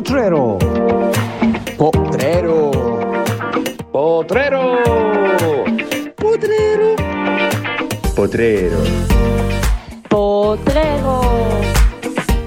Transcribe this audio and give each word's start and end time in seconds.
Potrero. 0.00 0.56
Potrero. 1.76 2.70
Potrero. 3.90 4.80
Potrero. 6.14 6.94
Potrero. 8.14 8.80
Potrero. 10.08 11.20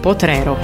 Potrero. 0.02 0.58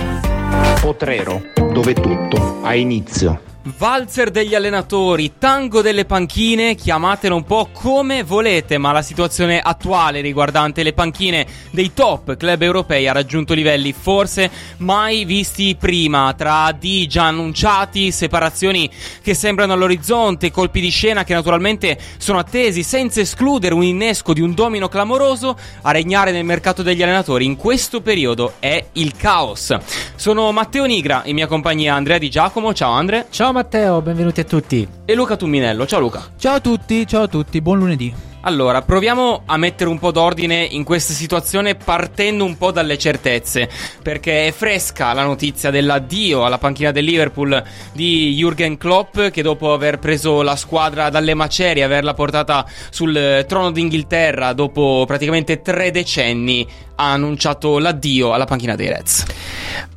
Potrero, 0.81 1.41
dove 1.71 1.93
tutto 1.93 2.57
ha 2.63 2.73
inizio. 2.73 3.48
Valzer 3.77 4.31
degli 4.31 4.55
allenatori, 4.55 5.33
tango 5.37 5.81
delle 5.81 6.05
panchine, 6.05 6.75
chiamatelo 6.75 7.35
un 7.35 7.43
po' 7.43 7.69
come 7.71 8.23
volete, 8.23 8.77
ma 8.77 8.91
la 8.91 9.01
situazione 9.01 9.59
attuale 9.59 10.21
riguardante 10.21 10.83
le 10.83 10.93
panchine 10.93 11.45
dei 11.71 11.93
top 11.93 12.35
club 12.35 12.61
europei 12.61 13.07
ha 13.07 13.13
raggiunto 13.13 13.53
livelli 13.53 13.93
forse 13.93 14.49
mai 14.77 15.25
visti 15.25 15.75
prima, 15.79 16.33
tra 16.33 16.65
addi 16.65 17.07
già 17.07 17.25
annunciati, 17.25 18.11
separazioni 18.11 18.89
che 19.21 19.33
sembrano 19.33 19.73
all'orizzonte, 19.73 20.51
colpi 20.51 20.81
di 20.81 20.89
scena 20.89 21.23
che 21.23 21.33
naturalmente 21.33 21.99
sono 22.17 22.39
attesi, 22.39 22.83
senza 22.83 23.21
escludere 23.21 23.73
un 23.75 23.83
innesco 23.83 24.33
di 24.33 24.41
un 24.41 24.53
domino 24.53 24.87
clamoroso, 24.87 25.57
a 25.83 25.91
regnare 25.91 26.31
nel 26.31 26.45
mercato 26.45 26.81
degli 26.81 27.03
allenatori 27.03 27.45
in 27.45 27.55
questo 27.55 28.01
periodo 28.01 28.53
è 28.59 28.83
il 28.93 29.15
caos. 29.15 29.77
Sono 30.15 30.51
Matteo 30.51 30.85
Nigra, 30.85 31.21
in 31.25 31.35
mia 31.35 31.47
compagnia 31.47 31.95
Andrea 31.95 32.17
Di 32.17 32.29
Giacomo, 32.29 32.73
ciao 32.73 32.91
Andre. 32.91 33.27
Ciao 33.29 33.51
Matteo, 33.51 33.58
benvenuti 34.01 34.39
a 34.39 34.45
tutti. 34.45 34.87
E 35.05 35.15
Luca 35.15 35.35
Tumminello, 35.35 35.85
ciao 35.85 35.99
Luca. 35.99 36.21
Ciao 36.37 36.55
a 36.55 36.59
tutti, 36.59 37.05
ciao 37.05 37.23
a 37.23 37.27
tutti, 37.27 37.61
buon 37.61 37.79
lunedì. 37.79 38.28
Allora, 38.41 38.81
proviamo 38.81 39.41
a 39.45 39.57
mettere 39.57 39.89
un 39.89 39.99
po' 39.99 40.11
d'ordine 40.11 40.63
in 40.63 40.85
questa 40.85 41.11
situazione 41.11 41.75
partendo 41.75 42.45
un 42.45 42.57
po' 42.57 42.71
dalle 42.71 42.97
certezze, 42.97 43.69
perché 44.01 44.47
è 44.47 44.51
fresca 44.53 45.11
la 45.11 45.23
notizia 45.23 45.71
dell'addio 45.71 46.45
alla 46.45 46.57
panchina 46.57 46.91
del 46.91 47.03
Liverpool 47.03 47.61
di 47.91 48.33
Jürgen 48.41 48.77
Klopp, 48.77 49.19
che 49.27 49.41
dopo 49.41 49.73
aver 49.73 49.99
preso 49.99 50.41
la 50.41 50.55
squadra 50.55 51.09
dalle 51.09 51.33
macerie, 51.33 51.83
averla 51.83 52.13
portata 52.13 52.65
sul 52.89 53.43
trono 53.45 53.71
d'Inghilterra 53.71 54.53
dopo 54.53 55.03
praticamente 55.05 55.61
tre 55.61 55.91
decenni, 55.91 56.65
ha 56.95 57.11
annunciato 57.13 57.77
l'addio 57.77 58.33
alla 58.33 58.45
panchina 58.45 58.75
dei 58.75 58.87
Reds. 58.87 59.25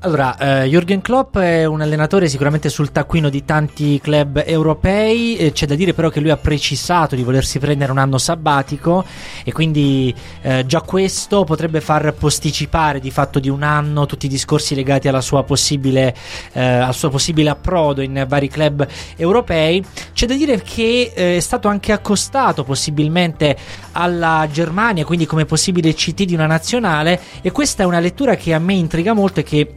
Allora, 0.00 0.36
eh, 0.36 0.68
Jürgen 0.68 1.00
Klopp 1.00 1.36
è 1.38 1.64
un 1.64 1.80
allenatore 1.80 2.28
sicuramente 2.28 2.68
sul 2.68 2.92
taccuino 2.92 3.28
di 3.28 3.44
tanti 3.44 4.00
club 4.00 4.42
europei, 4.44 5.36
eh, 5.36 5.52
c'è 5.52 5.66
da 5.66 5.74
dire 5.74 5.94
però 5.94 6.08
che 6.08 6.20
lui 6.20 6.30
ha 6.30 6.36
precisato 6.36 7.16
di 7.16 7.22
volersi 7.22 7.58
prendere 7.58 7.90
un 7.90 7.98
anno 7.98 8.18
sabbatico 8.32 9.04
e 9.44 9.52
quindi 9.52 10.14
eh, 10.42 10.64
già 10.66 10.80
questo 10.80 11.44
potrebbe 11.44 11.80
far 11.80 12.14
posticipare 12.14 13.00
di 13.00 13.10
fatto 13.10 13.38
di 13.38 13.48
un 13.48 13.62
anno 13.62 14.06
tutti 14.06 14.26
i 14.26 14.28
discorsi 14.28 14.74
legati 14.74 15.08
alla 15.08 15.20
sua 15.20 15.42
possibile, 15.44 16.14
eh, 16.52 16.62
al 16.62 16.94
suo 16.94 17.10
possibile 17.10 17.50
approdo 17.50 18.00
in 18.00 18.24
vari 18.26 18.48
club 18.48 18.86
europei. 19.16 19.84
C'è 20.12 20.26
da 20.26 20.34
dire 20.34 20.62
che 20.62 21.12
eh, 21.14 21.36
è 21.36 21.40
stato 21.40 21.68
anche 21.68 21.92
accostato 21.92 22.64
possibilmente 22.64 23.56
alla 23.92 24.48
Germania, 24.50 25.04
quindi 25.04 25.26
come 25.26 25.44
possibile 25.44 25.92
CT 25.92 26.24
di 26.24 26.34
una 26.34 26.46
nazionale 26.46 27.20
e 27.42 27.50
questa 27.50 27.82
è 27.82 27.86
una 27.86 28.00
lettura 28.00 28.34
che 28.36 28.54
a 28.54 28.58
me 28.58 28.74
intriga 28.74 29.12
molto 29.12 29.40
e 29.40 29.42
che 29.42 29.72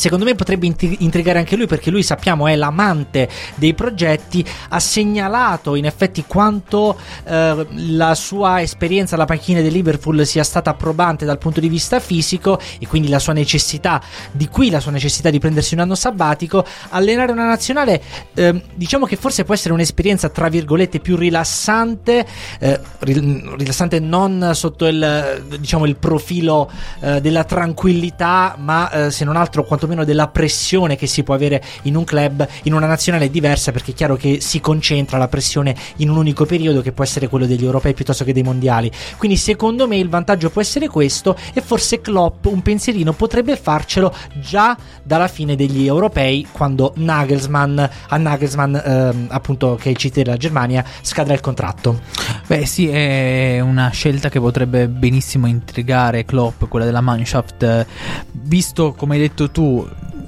secondo 0.00 0.24
me 0.24 0.34
potrebbe 0.34 0.66
intrigare 0.66 1.38
anche 1.38 1.56
lui 1.56 1.66
perché 1.66 1.90
lui 1.90 2.02
sappiamo 2.02 2.46
è 2.46 2.56
l'amante 2.56 3.28
dei 3.56 3.74
progetti 3.74 4.42
ha 4.70 4.80
segnalato 4.80 5.74
in 5.74 5.84
effetti 5.84 6.24
quanto 6.26 6.98
eh, 7.24 7.66
la 7.70 8.14
sua 8.14 8.62
esperienza 8.62 9.14
alla 9.14 9.26
panchina 9.26 9.60
del 9.60 9.72
Liverpool 9.72 10.24
sia 10.24 10.42
stata 10.42 10.72
probante 10.72 11.26
dal 11.26 11.36
punto 11.36 11.60
di 11.60 11.68
vista 11.68 12.00
fisico 12.00 12.58
e 12.78 12.86
quindi 12.86 13.08
la 13.08 13.18
sua 13.18 13.34
necessità 13.34 14.02
di 14.32 14.48
qui 14.48 14.70
la 14.70 14.80
sua 14.80 14.90
necessità 14.90 15.28
di 15.28 15.38
prendersi 15.38 15.74
un 15.74 15.80
anno 15.80 15.94
sabbatico. 15.94 16.64
Allenare 16.88 17.32
una 17.32 17.46
nazionale 17.46 18.02
eh, 18.34 18.62
diciamo 18.74 19.04
che 19.04 19.16
forse 19.16 19.44
può 19.44 19.52
essere 19.52 19.74
un'esperienza 19.74 20.30
tra 20.30 20.48
virgolette 20.48 21.00
più 21.00 21.14
rilassante 21.16 22.24
eh, 22.58 22.80
rilassante 23.00 24.00
non 24.00 24.52
sotto 24.54 24.86
il 24.86 25.44
diciamo 25.58 25.84
il 25.84 25.96
profilo 25.96 26.70
eh, 27.00 27.20
della 27.20 27.44
tranquillità 27.44 28.54
ma 28.56 28.90
eh, 28.90 29.10
se 29.10 29.26
non 29.26 29.36
altro 29.36 29.62
quantomeno 29.62 29.89
meno 29.90 30.04
della 30.04 30.28
pressione 30.28 30.96
che 30.96 31.06
si 31.06 31.22
può 31.22 31.34
avere 31.34 31.62
in 31.82 31.96
un 31.96 32.04
club, 32.04 32.46
in 32.62 32.72
una 32.72 32.86
nazionale 32.86 33.30
diversa, 33.30 33.72
perché 33.72 33.90
è 33.90 33.94
chiaro 33.94 34.16
che 34.16 34.40
si 34.40 34.60
concentra 34.60 35.18
la 35.18 35.28
pressione 35.28 35.76
in 35.96 36.08
un 36.08 36.16
unico 36.16 36.46
periodo 36.46 36.80
che 36.80 36.92
può 36.92 37.04
essere 37.04 37.28
quello 37.28 37.46
degli 37.46 37.64
europei 37.64 37.94
piuttosto 37.94 38.24
che 38.24 38.32
dei 38.32 38.42
mondiali. 38.42 38.90
Quindi 39.16 39.36
secondo 39.36 39.86
me 39.86 39.96
il 39.96 40.08
vantaggio 40.08 40.50
può 40.50 40.60
essere 40.60 40.88
questo 40.88 41.36
e 41.52 41.60
forse 41.60 42.00
Klopp 42.00 42.46
un 42.46 42.62
pensierino 42.62 43.12
potrebbe 43.12 43.56
farcelo 43.56 44.14
già 44.40 44.76
dalla 45.02 45.28
fine 45.28 45.56
degli 45.56 45.86
europei 45.86 46.46
quando 46.50 46.92
Nagelsmann, 46.96 47.78
a 47.78 48.16
Nagelsmann 48.16 48.74
ehm, 48.76 49.26
appunto 49.28 49.76
che 49.76 49.88
è 49.88 49.92
il 49.92 49.96
CT 49.96 50.14
della 50.22 50.36
Germania 50.36 50.84
scadrà 51.02 51.34
il 51.34 51.40
contratto. 51.40 52.00
Beh 52.46 52.66
sì, 52.66 52.88
è 52.88 53.60
una 53.60 53.90
scelta 53.90 54.28
che 54.28 54.40
potrebbe 54.40 54.88
benissimo 54.88 55.46
intrigare 55.46 56.24
Klopp, 56.24 56.64
quella 56.68 56.84
della 56.84 57.00
Mannschaft, 57.00 57.86
visto 58.32 58.92
come 58.92 59.14
hai 59.14 59.20
detto 59.20 59.50
tu 59.50 59.79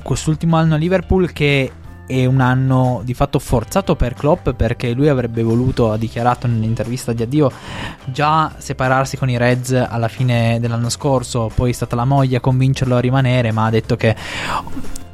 quest'ultimo 0.02 0.56
anno 0.56 0.74
a 0.74 0.78
Liverpool 0.78 1.32
che 1.32 1.70
è 2.06 2.26
un 2.26 2.40
anno 2.40 3.00
di 3.04 3.14
fatto 3.14 3.38
forzato 3.38 3.96
per 3.96 4.14
Klopp 4.14 4.50
perché 4.50 4.92
lui 4.92 5.08
avrebbe 5.08 5.42
voluto, 5.42 5.92
ha 5.92 5.96
dichiarato 5.96 6.46
nell'intervista 6.46 7.12
di 7.12 7.22
addio, 7.22 7.50
già 8.04 8.52
separarsi 8.56 9.16
con 9.16 9.30
i 9.30 9.38
Reds 9.38 9.72
alla 9.72 10.08
fine 10.08 10.58
dell'anno 10.60 10.88
scorso, 10.88 11.50
poi 11.54 11.70
è 11.70 11.72
stata 11.72 11.96
la 11.96 12.04
moglie 12.04 12.36
a 12.36 12.40
convincerlo 12.40 12.96
a 12.96 13.00
rimanere, 13.00 13.52
ma 13.52 13.66
ha 13.66 13.70
detto 13.70 13.96
che 13.96 14.14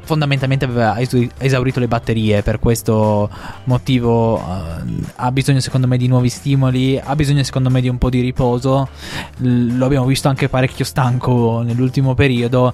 fondamentalmente 0.08 0.64
aveva 0.64 0.96
esaurito 0.98 1.80
le 1.80 1.86
batterie 1.86 2.42
per 2.42 2.58
questo 2.58 3.28
motivo 3.64 4.36
uh, 4.36 5.04
ha 5.16 5.30
bisogno 5.30 5.60
secondo 5.60 5.86
me 5.86 5.98
di 5.98 6.08
nuovi 6.08 6.30
stimoli 6.30 6.98
ha 6.98 7.14
bisogno 7.14 7.42
secondo 7.42 7.68
me 7.68 7.82
di 7.82 7.90
un 7.90 7.98
po' 7.98 8.08
di 8.08 8.22
riposo 8.22 8.88
L- 9.40 9.76
lo 9.76 9.84
abbiamo 9.84 10.06
visto 10.06 10.28
anche 10.28 10.48
parecchio 10.48 10.86
stanco 10.86 11.60
nell'ultimo 11.60 12.14
periodo 12.14 12.72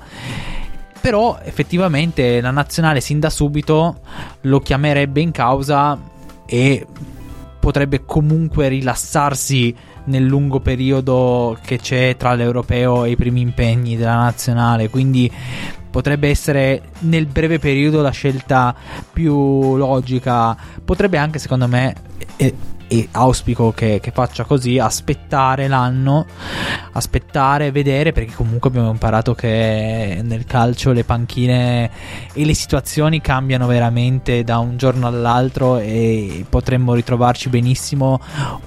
però 1.04 1.38
effettivamente 1.42 2.41
la 2.41 2.50
nazionale 2.50 3.03
sin 3.03 3.20
da 3.20 3.28
subito 3.28 4.00
lo 4.41 4.60
chiamerebbe 4.60 5.20
in 5.20 5.32
causa 5.32 6.00
e 6.47 6.87
potrebbe 7.60 8.06
comunque 8.06 8.69
rilassarsi 8.69 9.76
nel 10.04 10.25
lungo 10.25 10.60
periodo 10.60 11.59
che 11.62 11.76
c'è 11.76 12.16
tra 12.16 12.32
l'europeo 12.32 13.04
e 13.04 13.10
i 13.10 13.16
primi 13.16 13.42
impegni 13.42 13.98
della 13.98 14.16
nazionale. 14.16 14.88
Quindi 14.88 15.31
potrebbe 15.91 16.31
essere 16.31 16.81
nel 17.00 17.26
breve 17.26 17.59
periodo 17.59 18.00
la 18.00 18.09
scelta 18.09 18.75
più 19.12 19.76
logica. 19.76 20.56
Potrebbe 20.82 21.19
anche 21.19 21.38
secondo 21.38 21.69
me 21.69 21.94
eh, 22.36 22.54
e 22.89 23.09
auspico 23.12 23.72
che, 23.72 24.00
che, 24.00 24.11
faccia 24.11 24.45
così, 24.45 24.78
aspettare 24.78 25.69
l'anno, 25.69 26.27
aspettare, 26.93 27.71
vedere, 27.71 28.12
perché 28.12 28.34
comunque 28.34 28.71
abbiamo 28.71 28.91
imparato 28.91 29.34
che 29.34 30.21
nel 30.22 30.45
calcio 30.45 30.93
le 30.93 31.05
panchine 31.05 31.91
e 32.33 32.45
le 32.45 32.55
situazioni 32.55 33.21
cambiano 33.21 33.67
veramente 33.67 34.45
da 34.45 34.59
un 34.59 34.77
giorno 34.77 35.06
all'altro 35.06 35.78
e 35.78 36.45
potremmo 36.49 36.95
ritrovarci 36.95 37.49
benissimo. 37.49 38.21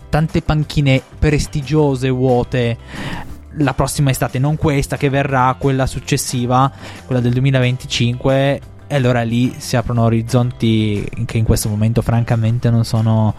Tante 0.09 0.41
panchine 0.41 1.01
prestigiose 1.19 2.09
vuote. 2.09 2.77
La 3.59 3.73
prossima 3.73 4.11
estate, 4.11 4.37
non 4.37 4.55
questa 4.55 4.97
che 4.97 5.09
verrà, 5.09 5.55
quella 5.57 5.87
successiva, 5.87 6.71
quella 7.05 7.21
del 7.21 7.31
2025 7.31 8.75
e 8.87 8.95
allora 8.95 9.21
lì 9.23 9.53
si 9.57 9.75
aprono 9.75 10.03
orizzonti 10.03 11.25
che 11.25 11.37
in 11.37 11.43
questo 11.43 11.69
momento 11.69 12.01
francamente 12.01 12.69
non 12.69 12.85
sono 12.85 13.33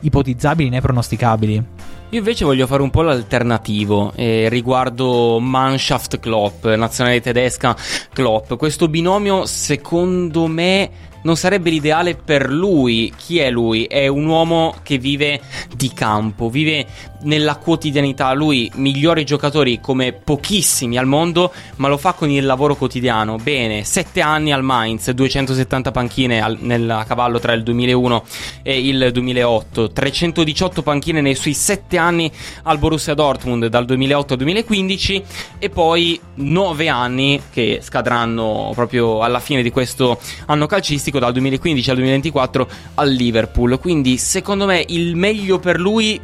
ipotizzabili 0.00 0.68
né 0.68 0.80
pronosticabili. 0.80 1.64
Io 2.10 2.18
invece 2.18 2.44
voglio 2.44 2.66
fare 2.66 2.82
un 2.82 2.90
po' 2.90 3.02
l'alternativo 3.02 4.12
eh, 4.14 4.48
riguardo 4.48 5.38
Mannschaft 5.40 6.20
Klopp, 6.20 6.64
nazionale 6.66 7.20
tedesca 7.20 7.76
Klopp. 8.12 8.54
Questo 8.54 8.88
binomio 8.88 9.46
secondo 9.46 10.46
me 10.46 10.90
non 11.24 11.36
sarebbe 11.36 11.70
l'ideale 11.70 12.14
per 12.14 12.50
lui. 12.50 13.12
Chi 13.16 13.38
è 13.38 13.50
lui? 13.50 13.84
È 13.84 14.06
un 14.06 14.26
uomo 14.26 14.74
che 14.82 14.98
vive 14.98 15.40
di 15.74 15.92
campo, 15.92 16.48
vive 16.48 16.86
nella 17.22 17.56
quotidianità. 17.56 18.32
Lui 18.32 18.70
migliora 18.76 19.20
i 19.20 19.24
giocatori 19.24 19.80
come 19.80 20.12
pochissimi 20.12 20.96
al 20.96 21.06
mondo, 21.06 21.52
ma 21.76 21.88
lo 21.88 21.96
fa 21.96 22.12
con 22.12 22.30
il 22.30 22.44
lavoro 22.44 22.76
quotidiano. 22.76 23.36
Bene, 23.36 23.84
7 23.84 24.20
anni 24.20 24.52
al 24.52 24.62
Mainz, 24.62 25.10
270 25.10 25.90
panchine 25.90 26.40
al, 26.40 26.58
nel 26.60 27.04
cavallo 27.06 27.38
tra 27.38 27.52
il 27.52 27.62
2001 27.62 28.24
e 28.62 28.86
il 28.86 29.10
2008, 29.12 29.92
318 29.92 30.82
panchine 30.82 31.20
nei 31.20 31.34
suoi 31.34 31.54
7 31.54 31.96
anni 31.96 32.30
al 32.64 32.78
Borussia 32.78 33.14
Dortmund 33.14 33.66
dal 33.66 33.84
2008 33.84 34.32
al 34.32 34.38
2015 34.38 35.24
e 35.58 35.70
poi 35.70 36.20
9 36.34 36.88
anni 36.88 37.40
che 37.50 37.80
scadranno 37.82 38.72
proprio 38.74 39.20
alla 39.20 39.40
fine 39.40 39.62
di 39.62 39.70
questo 39.70 40.18
anno 40.46 40.66
calcistico 40.66 41.13
dal 41.18 41.32
2015 41.32 41.90
al 41.90 41.96
2024 41.96 42.68
al 42.94 43.10
Liverpool. 43.10 43.78
Quindi 43.78 44.16
secondo 44.16 44.66
me 44.66 44.84
il 44.88 45.16
meglio 45.16 45.58
per 45.58 45.78
lui 45.78 46.20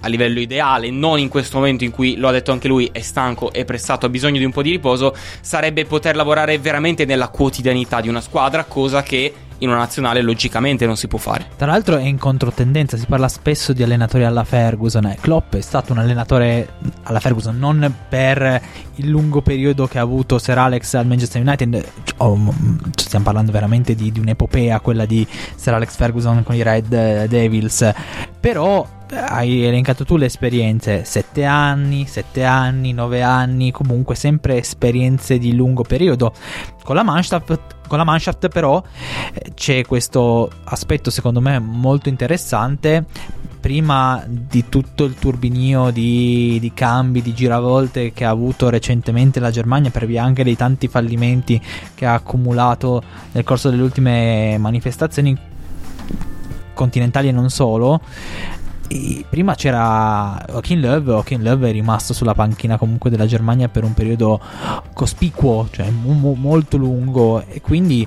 a 0.00 0.08
livello 0.08 0.38
ideale, 0.38 0.90
non 0.90 1.18
in 1.18 1.28
questo 1.28 1.58
momento 1.58 1.82
in 1.82 1.90
cui 1.90 2.16
lo 2.16 2.28
ha 2.28 2.32
detto 2.32 2.52
anche 2.52 2.68
lui, 2.68 2.88
è 2.92 3.00
stanco, 3.00 3.52
è 3.52 3.64
pressato, 3.64 4.06
ha 4.06 4.08
bisogno 4.08 4.38
di 4.38 4.44
un 4.44 4.52
po' 4.52 4.62
di 4.62 4.70
riposo, 4.70 5.14
sarebbe 5.40 5.84
poter 5.84 6.14
lavorare 6.14 6.58
veramente 6.58 7.04
nella 7.04 7.28
quotidianità 7.28 8.00
di 8.00 8.08
una 8.08 8.20
squadra, 8.20 8.64
cosa 8.64 9.02
che 9.02 9.32
in 9.58 9.68
una 9.68 9.78
nazionale 9.78 10.22
logicamente 10.22 10.86
non 10.86 10.96
si 10.96 11.08
può 11.08 11.18
fare. 11.18 11.46
Tra 11.56 11.66
l'altro 11.66 11.96
è 11.96 12.02
in 12.02 12.18
controtendenza, 12.18 12.96
si 12.96 13.06
parla 13.06 13.28
spesso 13.28 13.72
di 13.72 13.82
allenatori 13.82 14.24
alla 14.24 14.44
Ferguson. 14.44 15.06
Eh, 15.06 15.18
Klopp 15.20 15.54
è 15.54 15.60
stato 15.60 15.92
un 15.92 15.98
allenatore 15.98 16.68
alla 17.04 17.20
Ferguson 17.20 17.56
non 17.58 17.92
per 18.08 18.60
il 18.96 19.08
lungo 19.08 19.42
periodo 19.42 19.86
che 19.86 19.98
ha 19.98 20.02
avuto 20.02 20.38
Sir 20.38 20.58
Alex 20.58 20.94
al 20.94 21.06
Manchester 21.06 21.42
United, 21.42 21.86
oh, 22.18 22.54
stiamo 22.94 23.24
parlando 23.24 23.52
veramente 23.52 23.94
di, 23.94 24.12
di, 24.12 24.20
un'epopea, 24.20 24.80
quella 24.80 25.06
di 25.06 25.26
Sir 25.54 25.74
Alex 25.74 25.96
Ferguson 25.96 26.42
con 26.42 26.54
i 26.54 26.62
Red 26.62 27.24
Devils, 27.26 27.92
però 28.40 28.86
eh, 28.86 28.95
hai 29.14 29.64
elencato 29.64 30.04
tu 30.04 30.16
le 30.16 30.26
esperienze, 30.26 31.04
7 31.04 31.44
anni, 31.44 32.06
7 32.06 32.44
anni, 32.44 32.92
9 32.92 33.22
anni, 33.22 33.70
comunque 33.70 34.14
sempre 34.14 34.56
esperienze 34.56 35.38
di 35.38 35.54
lungo 35.54 35.82
periodo. 35.82 36.32
Con 36.82 36.94
la 36.94 37.02
Mannschaft 37.02 37.74
con 37.86 37.98
la 37.98 38.04
Mannschaft 38.04 38.48
però 38.48 38.82
eh, 39.32 39.52
c'è 39.54 39.84
questo 39.86 40.50
aspetto 40.64 41.10
secondo 41.10 41.40
me 41.40 41.60
molto 41.60 42.08
interessante 42.08 43.04
prima 43.60 44.22
di 44.28 44.68
tutto 44.68 45.04
il 45.04 45.14
turbinio 45.14 45.90
di, 45.90 46.58
di, 46.60 46.72
cambi, 46.72 47.22
di 47.22 47.34
giravolte 47.34 48.12
che 48.12 48.24
ha 48.24 48.30
avuto 48.30 48.68
recentemente 48.68 49.40
la 49.40 49.50
Germania 49.50 49.90
per 49.90 50.06
via 50.06 50.22
anche 50.22 50.44
dei 50.44 50.56
tanti 50.56 50.86
fallimenti 50.86 51.60
che 51.94 52.06
ha 52.06 52.14
accumulato 52.14 53.02
nel 53.32 53.42
corso 53.42 53.70
delle 53.70 53.82
ultime 53.82 54.56
manifestazioni 54.58 55.36
continentali 56.74 57.28
e 57.28 57.32
non 57.32 57.50
solo 57.50 58.00
prima 59.28 59.54
c'era 59.54 60.42
Joachim 60.48 60.80
Löw, 60.80 61.02
Joachim 61.02 61.42
Löw 61.42 61.62
è 61.62 61.72
rimasto 61.72 62.12
sulla 62.12 62.34
panchina 62.34 62.76
comunque 62.78 63.10
della 63.10 63.26
Germania 63.26 63.68
per 63.68 63.84
un 63.84 63.94
periodo 63.94 64.40
cospicuo, 64.92 65.68
cioè 65.70 65.90
mo- 65.90 66.34
molto 66.34 66.76
lungo 66.76 67.44
e 67.46 67.60
quindi 67.60 68.06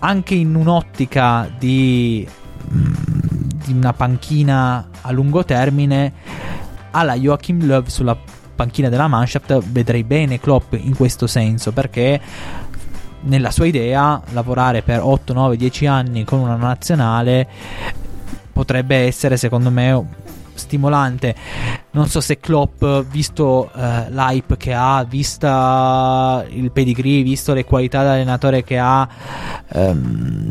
anche 0.00 0.34
in 0.34 0.54
un'ottica 0.54 1.50
di, 1.58 2.26
mm, 2.72 2.92
di 3.64 3.72
una 3.72 3.92
panchina 3.92 4.88
a 5.00 5.10
lungo 5.10 5.44
termine 5.44 6.12
alla 6.90 7.14
Joachim 7.14 7.64
Löw 7.64 7.84
sulla 7.86 8.16
panchina 8.54 8.88
della 8.88 9.08
Mannschaft 9.08 9.62
vedrei 9.70 10.02
bene 10.04 10.40
Klopp 10.40 10.74
in 10.74 10.94
questo 10.96 11.26
senso 11.26 11.72
perché 11.72 12.20
nella 13.20 13.50
sua 13.50 13.66
idea 13.66 14.20
lavorare 14.30 14.82
per 14.82 15.00
8, 15.02 15.32
9, 15.32 15.56
10 15.56 15.86
anni 15.86 16.24
con 16.24 16.38
una 16.38 16.56
nazionale 16.56 17.48
potrebbe 18.56 18.96
essere 18.96 19.36
secondo 19.36 19.70
me 19.70 20.02
stimolante. 20.54 21.34
Non 21.90 22.08
so 22.08 22.22
se 22.22 22.38
Klopp, 22.38 22.82
visto 23.10 23.70
uh, 23.70 23.80
l'hype 24.08 24.56
che 24.56 24.72
ha, 24.72 25.04
vista 25.04 26.42
il 26.48 26.70
pedigree, 26.72 27.22
visto 27.22 27.52
le 27.52 27.66
qualità 27.66 28.02
d'allenatore 28.02 28.64
che 28.64 28.78
ha, 28.78 29.06
um, 29.74 30.50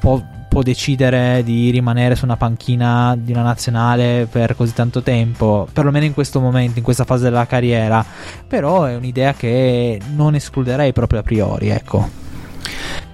può, 0.00 0.18
può, 0.48 0.62
decidere 0.62 1.42
di 1.44 1.68
rimanere 1.68 2.14
su 2.14 2.24
una 2.24 2.38
panchina 2.38 3.14
di 3.18 3.32
una 3.32 3.42
nazionale 3.42 4.26
per 4.30 4.56
così 4.56 4.72
tanto 4.72 5.02
tempo, 5.02 5.68
perlomeno 5.70 6.06
in 6.06 6.14
questo 6.14 6.40
momento, 6.40 6.78
in 6.78 6.84
questa 6.84 7.04
fase 7.04 7.24
della 7.24 7.44
carriera. 7.44 8.02
Però 8.48 8.84
è 8.84 8.96
un'idea 8.96 9.34
che 9.34 10.00
non 10.14 10.34
escluderei 10.34 10.94
proprio 10.94 11.20
a 11.20 11.22
priori, 11.22 11.68
ecco. 11.68 12.25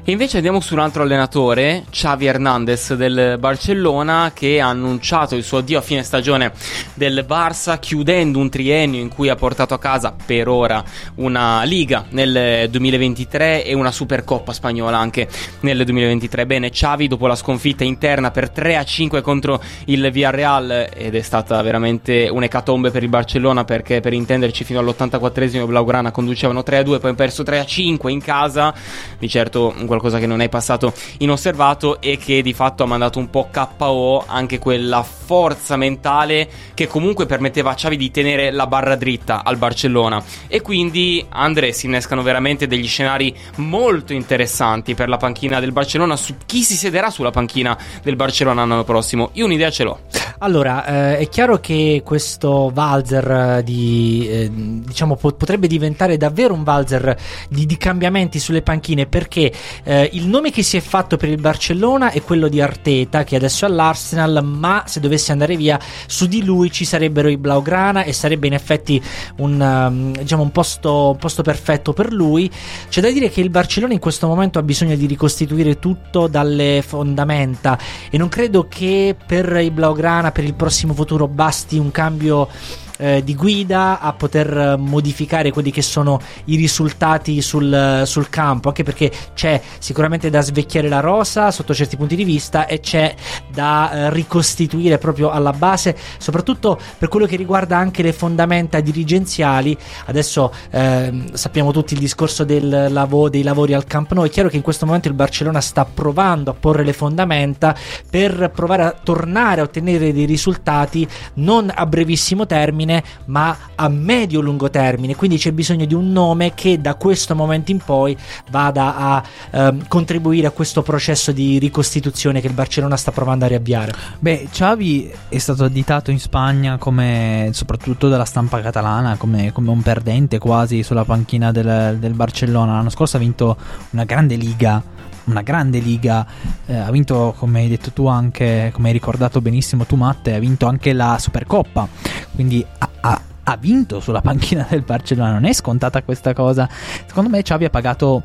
E 0.04 0.10
invece 0.10 0.38
andiamo 0.38 0.58
su 0.58 0.74
un 0.74 0.80
altro 0.80 1.04
allenatore, 1.04 1.84
Xavi 1.88 2.26
Hernandez 2.26 2.94
del 2.94 3.36
Barcellona, 3.38 4.32
che 4.34 4.60
ha 4.60 4.66
annunciato 4.66 5.36
il 5.36 5.44
suo 5.44 5.58
addio 5.58 5.78
a 5.78 5.80
fine 5.80 6.02
stagione 6.02 6.50
del 6.94 7.24
Barça, 7.24 7.78
chiudendo 7.78 8.40
un 8.40 8.50
triennio 8.50 8.98
in 8.98 9.08
cui 9.08 9.28
ha 9.28 9.36
portato 9.36 9.74
a 9.74 9.78
casa 9.78 10.12
per 10.26 10.48
ora 10.48 10.82
una 11.16 11.62
Liga 11.62 12.06
nel 12.08 12.68
2023 12.68 13.64
e 13.64 13.74
una 13.74 13.92
Supercoppa 13.92 14.52
spagnola 14.52 14.98
anche 14.98 15.28
nel 15.60 15.84
2023. 15.84 16.46
Bene, 16.46 16.70
Xavi 16.70 17.06
dopo 17.06 17.28
la 17.28 17.36
sconfitta 17.36 17.84
interna 17.84 18.32
per 18.32 18.50
3-5 18.52 19.22
contro 19.22 19.62
il 19.84 20.10
Villarreal 20.10 20.88
ed 20.92 21.14
è 21.14 21.22
stata 21.22 21.62
veramente 21.62 22.28
un'ecatombe 22.28 22.90
per 22.90 23.04
il 23.04 23.08
Barcellona 23.08 23.62
perché 23.62 24.00
per 24.00 24.14
intenderci 24.14 24.64
fino 24.64 24.80
all'84esimo 24.80 25.64
Blaugrana 25.64 26.10
conducevano 26.10 26.64
3-2, 26.66 26.82
poi 26.82 26.98
hanno 27.02 27.14
perso 27.14 27.44
3-5 27.44 28.08
in 28.08 28.20
casa, 28.20 28.74
di 29.16 29.28
certo 29.28 29.90
qualcosa 29.92 30.18
che 30.18 30.26
non 30.26 30.40
è 30.40 30.48
passato 30.48 30.94
inosservato 31.18 32.00
e 32.00 32.16
che 32.16 32.40
di 32.40 32.54
fatto 32.54 32.82
ha 32.82 32.86
mandato 32.86 33.18
un 33.18 33.28
po' 33.28 33.50
KO 33.50 34.24
anche 34.26 34.58
quella 34.58 35.02
forza 35.02 35.76
mentale 35.76 36.48
che 36.72 36.86
comunque 36.86 37.26
permetteva 37.26 37.72
a 37.72 37.74
Xavi 37.74 37.96
di 37.98 38.10
tenere 38.10 38.50
la 38.50 38.66
barra 38.66 38.96
dritta 38.96 39.44
al 39.44 39.58
Barcellona. 39.58 40.22
E 40.48 40.62
quindi 40.62 41.24
Andre 41.28 41.72
si 41.72 41.86
innescano 41.86 42.22
veramente 42.22 42.66
degli 42.66 42.86
scenari 42.86 43.36
molto 43.56 44.14
interessanti 44.14 44.94
per 44.94 45.08
la 45.08 45.18
panchina 45.18 45.60
del 45.60 45.72
Barcellona 45.72 46.16
su 46.16 46.36
chi 46.46 46.62
si 46.62 46.74
siederà 46.74 47.10
sulla 47.10 47.30
panchina 47.30 47.76
del 48.02 48.16
Barcellona 48.16 48.64
l'anno 48.64 48.84
prossimo. 48.84 49.30
Io 49.34 49.44
un'idea 49.44 49.70
ce 49.70 49.84
l'ho 49.84 50.21
allora 50.42 50.84
eh, 50.84 51.18
è 51.18 51.28
chiaro 51.28 51.60
che 51.60 52.02
questo 52.04 52.70
valzer 52.74 53.30
eh, 53.30 53.62
di, 53.62 54.28
eh, 54.28 54.50
diciamo 54.52 55.14
po- 55.14 55.32
potrebbe 55.32 55.68
diventare 55.68 56.16
davvero 56.16 56.52
un 56.52 56.64
valzer 56.64 57.16
di, 57.48 57.64
di 57.64 57.76
cambiamenti 57.76 58.40
sulle 58.40 58.60
panchine 58.60 59.06
perché 59.06 59.52
eh, 59.84 60.10
il 60.12 60.26
nome 60.26 60.50
che 60.50 60.64
si 60.64 60.76
è 60.76 60.80
fatto 60.80 61.16
per 61.16 61.28
il 61.28 61.40
Barcellona 61.40 62.10
è 62.10 62.22
quello 62.22 62.48
di 62.48 62.60
Arteta, 62.60 63.22
che 63.22 63.36
adesso 63.36 63.64
è 63.64 63.68
all'Arsenal, 63.68 64.44
ma 64.44 64.82
se 64.86 64.98
dovesse 64.98 65.30
andare 65.30 65.56
via, 65.56 65.78
su 66.06 66.26
di 66.26 66.44
lui 66.44 66.72
ci 66.72 66.84
sarebbero 66.84 67.28
i 67.28 67.36
Blaugrana 67.36 68.02
e 68.02 68.12
sarebbe 68.12 68.48
in 68.48 68.54
effetti 68.54 69.00
un, 69.36 69.60
um, 69.60 70.12
diciamo 70.12 70.42
un, 70.42 70.50
posto, 70.50 71.10
un 71.10 71.16
posto 71.18 71.42
perfetto 71.42 71.92
per 71.92 72.12
lui. 72.12 72.50
C'è 72.88 73.00
da 73.00 73.10
dire 73.10 73.30
che 73.30 73.40
il 73.40 73.50
Barcellona 73.50 73.92
in 73.92 74.00
questo 74.00 74.26
momento 74.26 74.58
ha 74.58 74.62
bisogno 74.62 74.96
di 74.96 75.06
ricostituire 75.06 75.78
tutto 75.78 76.26
dalle 76.26 76.82
fondamenta 76.84 77.78
e 78.10 78.18
non 78.18 78.28
credo 78.28 78.66
che 78.68 79.14
per 79.24 79.56
i 79.62 79.70
Blaugrana, 79.70 80.31
per 80.32 80.44
il 80.44 80.54
prossimo 80.54 80.94
futuro, 80.94 81.28
basti 81.28 81.78
un 81.78 81.90
cambio 81.90 82.48
eh, 82.98 83.22
di 83.24 83.34
guida 83.34 84.00
a 84.00 84.12
poter 84.12 84.76
modificare 84.78 85.50
quelli 85.50 85.70
che 85.70 85.82
sono 85.82 86.20
i 86.46 86.56
risultati 86.56 87.40
sul, 87.40 88.02
sul, 88.04 88.28
campo, 88.28 88.68
anche 88.68 88.82
perché 88.82 89.10
c'è 89.34 89.60
sicuramente 89.78 90.30
da 90.30 90.40
svecchiare 90.40 90.88
la 90.88 91.00
rosa 91.00 91.50
sotto 91.50 91.74
certi 91.74 91.96
punti 91.96 92.16
di 92.16 92.24
vista 92.24 92.66
e 92.66 92.80
c'è 92.80 93.14
da 93.50 93.90
eh, 93.90 94.10
ricostituire 94.10 94.98
proprio 94.98 95.30
alla 95.30 95.52
base, 95.52 95.96
soprattutto 96.18 96.78
per 96.98 97.08
quello 97.08 97.26
che 97.26 97.36
riguarda 97.36 97.76
anche 97.76 98.02
le 98.02 98.12
fondamenta 98.12 98.80
dirigenziali. 98.80 99.76
Adesso 100.06 100.52
eh, 100.70 101.24
sappiamo 101.32 101.72
tutti 101.72 101.94
il 101.94 102.00
discorso 102.00 102.44
del 102.44 102.88
lavo- 102.90 103.28
dei 103.28 103.42
lavori 103.42 103.74
al 103.74 103.84
Camp 103.84 104.12
Nou, 104.12 104.24
è 104.24 104.30
chiaro 104.30 104.48
che 104.48 104.56
in 104.56 104.62
questo 104.62 104.86
momento 104.86 105.08
il 105.08 105.14
Barcellona 105.14 105.60
sta 105.60 105.84
provando 105.84 106.50
a 106.50 106.54
porre 106.54 106.84
le 106.84 106.92
fondamenta 106.92 107.74
per 108.08 108.50
provare 108.54 108.82
a 108.82 108.92
tornare 108.92 109.60
a 109.60 109.64
ottenere 109.64 110.12
dei 110.12 110.24
risultati 110.24 111.06
non 111.34 111.70
a 111.74 111.86
brevissimo 111.86 112.46
termine 112.46 112.81
termine, 112.82 113.02
ma 113.26 113.56
a 113.74 113.88
medio-lungo 113.88 114.70
termine. 114.70 115.16
Quindi 115.16 115.38
c'è 115.38 115.52
bisogno 115.52 115.84
di 115.84 115.94
un 115.94 116.10
nome 116.12 116.54
che 116.54 116.80
da 116.80 116.94
questo 116.94 117.34
momento 117.34 117.70
in 117.70 117.78
poi 117.78 118.16
vada 118.50 118.96
a 118.96 119.22
ehm, 119.50 119.88
contribuire 119.88 120.46
a 120.46 120.50
questo 120.50 120.82
processo 120.82 121.32
di 121.32 121.58
ricostituzione 121.58 122.40
che 122.40 122.48
il 122.48 122.52
Barcellona 122.52 122.96
sta 122.96 123.12
provando 123.12 123.44
a 123.44 123.48
riavviare. 123.48 123.92
Beh, 124.18 124.48
Xavi 124.50 125.12
è 125.28 125.38
stato 125.38 125.64
additato 125.64 126.10
in 126.10 126.18
Spagna 126.18 126.76
come, 126.78 127.50
soprattutto 127.52 128.08
dalla 128.08 128.24
stampa 128.24 128.60
catalana, 128.60 129.16
come, 129.16 129.52
come 129.52 129.70
un 129.70 129.82
perdente 129.82 130.38
quasi 130.38 130.82
sulla 130.82 131.04
panchina 131.04 131.52
del, 131.52 131.96
del 131.98 132.12
Barcellona. 132.12 132.72
L'anno 132.72 132.90
scorso 132.90 133.16
ha 133.16 133.20
vinto 133.20 133.56
una 133.90 134.04
grande 134.04 134.34
liga 134.36 134.82
una 135.24 135.42
grande 135.42 135.78
liga, 135.78 136.26
eh, 136.66 136.76
ha 136.76 136.90
vinto 136.90 137.34
come 137.36 137.60
hai 137.60 137.68
detto 137.68 137.92
tu 137.92 138.06
anche, 138.06 138.70
come 138.72 138.88
hai 138.88 138.92
ricordato 138.92 139.40
benissimo 139.40 139.84
tu 139.84 139.96
Matte, 139.96 140.34
ha 140.34 140.38
vinto 140.38 140.66
anche 140.66 140.92
la 140.92 141.16
Supercoppa, 141.18 141.88
quindi 142.34 142.64
ha, 142.78 142.88
ha, 143.00 143.20
ha 143.44 143.56
vinto 143.56 144.00
sulla 144.00 144.20
panchina 144.20 144.66
del 144.68 144.82
Barcellona, 144.82 145.32
non 145.32 145.44
è 145.44 145.52
scontata 145.52 146.02
questa 146.02 146.32
cosa, 146.32 146.68
secondo 147.06 147.30
me 147.30 147.42
Xavi 147.42 147.64
ha 147.64 147.70
pagato 147.70 148.22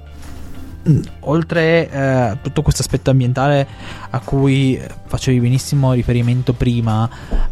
oltre 1.22 1.90
eh, 1.90 1.98
a 2.00 2.32
eh, 2.32 2.38
tutto 2.42 2.62
questo 2.62 2.82
aspetto 2.82 3.10
ambientale 3.10 3.68
a 4.10 4.20
cui 4.20 4.80
facevi 5.06 5.40
benissimo 5.40 5.94
riferimento 5.94 6.54
prima, 6.54 7.10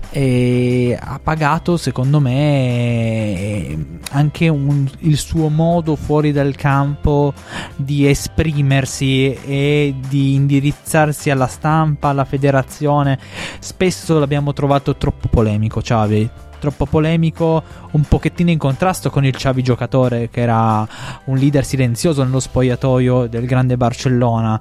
eh, 0.10 0.98
ha 1.00 1.20
pagato 1.22 1.78
secondo 1.78 2.20
me 2.20 3.98
anche 4.12 4.48
un, 4.48 4.90
il 5.00 5.18
suo 5.18 5.50
modo 5.50 5.96
fuori 5.96 6.32
dal 6.32 6.56
campo 6.56 7.34
di 7.76 8.08
esprimersi 8.08 9.34
e 9.34 9.96
di 10.08 10.36
indirizzarsi 10.36 11.30
alla 11.30 11.48
stampa, 11.48 12.10
alla 12.10 12.26
federazione. 12.26 13.20
Spesso 13.60 14.20
l'abbiamo 14.20 14.54
trovato 14.54 14.96
troppo 14.96 15.28
polemico, 15.28 15.82
Xavi 15.82 16.30
troppo 16.66 16.88
polemico, 16.88 17.62
un 17.92 18.02
pochettino 18.02 18.50
in 18.50 18.58
contrasto 18.58 19.12
con 19.12 19.24
il 19.24 19.36
Xavi 19.36 19.62
giocatore 19.62 20.30
che 20.30 20.42
era 20.42 20.88
un 21.26 21.38
leader 21.38 21.64
silenzioso 21.64 22.24
nello 22.24 22.40
spogliatoio 22.40 23.28
del 23.28 23.46
grande 23.46 23.78
Barcellona. 23.78 24.60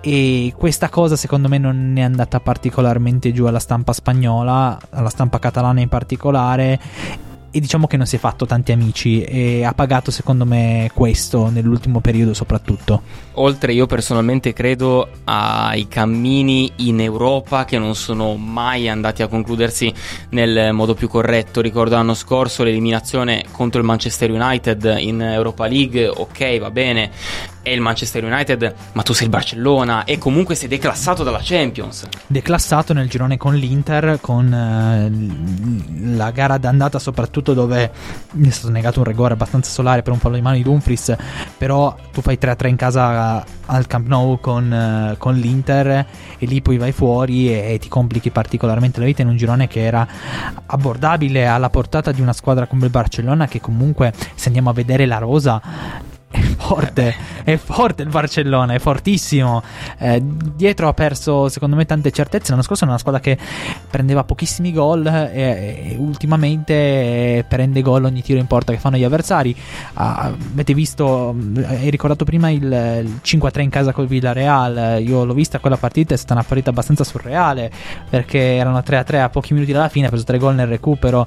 E 0.00 0.52
questa 0.56 0.88
cosa 0.88 1.16
secondo 1.16 1.48
me 1.48 1.58
non 1.58 1.94
è 1.96 2.02
andata 2.02 2.38
particolarmente 2.38 3.32
giù 3.32 3.46
alla 3.46 3.58
stampa 3.58 3.92
spagnola, 3.92 4.78
alla 4.90 5.08
stampa 5.08 5.38
catalana 5.38 5.80
in 5.80 5.88
particolare 5.88 6.78
e 7.54 7.60
diciamo 7.60 7.86
che 7.86 7.98
non 7.98 8.06
si 8.06 8.16
è 8.16 8.18
fatto 8.18 8.46
tanti 8.46 8.72
amici 8.72 9.22
e 9.22 9.62
ha 9.62 9.74
pagato 9.74 10.10
secondo 10.10 10.46
me 10.46 10.90
questo 10.94 11.50
nell'ultimo 11.50 12.00
periodo 12.00 12.32
soprattutto. 12.32 13.02
Oltre 13.34 13.74
io 13.74 13.86
personalmente 13.86 14.54
credo 14.54 15.06
ai 15.24 15.86
cammini 15.86 16.72
in 16.76 17.00
Europa 17.00 17.66
che 17.66 17.78
non 17.78 17.94
sono 17.94 18.36
mai 18.36 18.88
andati 18.88 19.22
a 19.22 19.28
concludersi 19.28 19.92
nel 20.30 20.72
modo 20.72 20.94
più 20.94 21.08
corretto. 21.08 21.60
Ricordo 21.60 21.94
l'anno 21.94 22.14
scorso 22.14 22.64
l'eliminazione 22.64 23.44
contro 23.52 23.80
il 23.80 23.86
Manchester 23.86 24.30
United 24.30 24.96
in 24.98 25.20
Europa 25.20 25.66
League, 25.66 26.08
ok 26.08 26.58
va 26.58 26.70
bene, 26.70 27.10
è 27.62 27.70
il 27.70 27.80
Manchester 27.80 28.24
United, 28.24 28.74
ma 28.92 29.02
tu 29.02 29.12
sei 29.12 29.24
il 29.24 29.30
Barcellona 29.30 30.04
e 30.04 30.18
comunque 30.18 30.54
sei 30.54 30.68
declassato 30.68 31.22
dalla 31.22 31.40
Champions. 31.42 32.06
Declassato 32.26 32.92
nel 32.92 33.08
girone 33.08 33.36
con 33.36 33.54
l'Inter, 33.54 34.18
con 34.20 34.52
eh, 34.52 36.16
la 36.16 36.30
gara 36.32 36.58
d'andata 36.58 36.98
soprattutto 36.98 37.54
dove 37.54 37.90
mi 38.32 38.48
è 38.48 38.50
stato 38.50 38.72
negato 38.72 38.98
un 38.98 39.04
rigore 39.04 39.34
abbastanza 39.34 39.70
solare 39.70 40.02
per 40.02 40.12
un 40.12 40.18
fallo 40.18 40.34
di 40.34 40.42
mano 40.42 40.56
di 40.56 40.62
Dumfries, 40.62 41.16
però 41.56 41.94
tu 42.12 42.20
fai 42.20 42.36
3-3 42.40 42.66
in 42.68 42.76
casa 42.76 43.44
al 43.66 43.86
Camp 43.86 44.08
Nou 44.08 44.40
con, 44.40 44.72
eh, 44.72 45.14
con 45.18 45.34
l'Inter 45.34 46.06
e 46.38 46.46
lì 46.46 46.60
poi 46.60 46.78
vai 46.78 46.92
fuori 46.92 47.48
e, 47.48 47.74
e 47.74 47.78
ti 47.78 47.88
complichi 47.88 48.30
particolarmente 48.30 48.98
la 48.98 49.06
vita 49.06 49.22
in 49.22 49.28
un 49.28 49.36
girone 49.36 49.68
che 49.68 49.82
era 49.82 50.06
abbordabile 50.66 51.46
alla 51.46 51.70
portata 51.70 52.10
di 52.12 52.20
una 52.20 52.32
squadra 52.32 52.66
come 52.66 52.86
il 52.86 52.90
Barcellona 52.90 53.46
che 53.46 53.60
comunque 53.60 54.12
se 54.34 54.48
andiamo 54.48 54.70
a 54.70 54.72
vedere 54.72 55.06
la 55.06 55.18
rosa 55.18 55.60
è 56.32 56.40
forte, 56.40 57.14
è 57.44 57.56
forte 57.56 58.02
il 58.02 58.08
Barcellona, 58.08 58.72
è 58.72 58.78
fortissimo. 58.78 59.62
Eh, 59.98 60.20
dietro 60.22 60.88
ha 60.88 60.94
perso, 60.94 61.50
secondo 61.50 61.76
me, 61.76 61.84
tante 61.84 62.10
certezze. 62.10 62.50
L'anno 62.50 62.62
scorso 62.62 62.84
era 62.84 62.92
una 62.92 63.00
squadra 63.00 63.20
che 63.20 63.36
prendeva 63.90 64.24
pochissimi 64.24 64.72
gol 64.72 65.06
e, 65.06 65.92
e 65.92 65.96
ultimamente 65.98 67.44
prende 67.46 67.82
gol 67.82 68.04
ogni 68.04 68.22
tiro 68.22 68.40
in 68.40 68.46
porta 68.46 68.72
che 68.72 68.78
fanno 68.78 68.96
gli 68.96 69.04
avversari. 69.04 69.54
Ah, 69.94 70.32
avete 70.52 70.72
visto, 70.72 71.36
hai 71.66 71.90
ricordato 71.90 72.24
prima 72.24 72.48
il, 72.48 72.62
il 72.62 73.20
5-3 73.22 73.60
in 73.60 73.70
casa 73.70 73.92
col 73.92 74.06
Villarreal. 74.06 75.02
Io 75.02 75.24
l'ho 75.24 75.34
vista 75.34 75.58
quella 75.58 75.76
partita, 75.76 76.14
è 76.14 76.16
stata 76.16 76.32
una 76.32 76.44
partita 76.44 76.70
abbastanza 76.70 77.04
surreale 77.04 77.70
perché 78.08 78.38
erano 78.56 78.78
3-3 78.78 79.20
a 79.20 79.28
pochi 79.28 79.52
minuti 79.52 79.72
dalla 79.72 79.90
fine, 79.90 80.06
ha 80.06 80.08
preso 80.08 80.24
tre 80.24 80.38
gol 80.38 80.54
nel 80.54 80.66
recupero. 80.66 81.26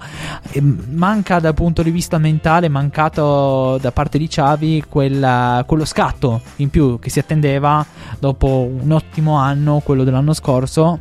E 0.52 0.62
manca 0.62 1.40
dal 1.40 1.54
punto 1.54 1.84
di 1.84 1.92
vista 1.92 2.18
mentale, 2.18 2.70
mancato 2.70 3.78
da 3.80 3.92
parte 3.92 4.18
di 4.18 4.28
Xavi 4.28 4.84
quella, 4.96 5.62
quello 5.68 5.84
scatto 5.84 6.40
in 6.58 6.70
più 6.70 7.00
che 7.00 7.10
si 7.10 7.20
attendeva 7.20 7.86
dopo 8.18 8.48
un 8.48 8.94
ottimo 8.94 9.36
anno, 9.36 9.82
quello 9.84 10.06
dell'anno 10.06 10.32
scorso. 10.32 11.00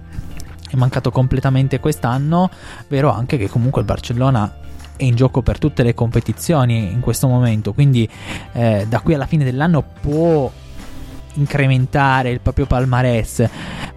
È 0.69 0.75
mancato 0.75 1.13
completamente 1.13 1.79
quest'anno, 1.79 2.51
vero 2.89 3.13
anche 3.13 3.37
che 3.39 3.49
comunque 3.49 3.83
il 3.83 3.87
Barcellona 3.87 4.53
è 4.97 5.05
in 5.05 5.15
gioco 5.15 5.43
per 5.43 5.59
tutte 5.59 5.85
le 5.85 5.95
competizioni 5.95 6.91
in 6.91 6.99
questo 6.99 7.29
momento, 7.29 7.73
quindi 7.73 8.09
eh, 8.55 8.85
da 8.89 8.99
qui 8.99 9.15
alla 9.15 9.27
fine 9.27 9.45
dell'anno 9.45 9.85
può 10.01 10.51
incrementare 11.35 12.31
il 12.31 12.41
proprio 12.41 12.67
palmarès. 12.67 13.49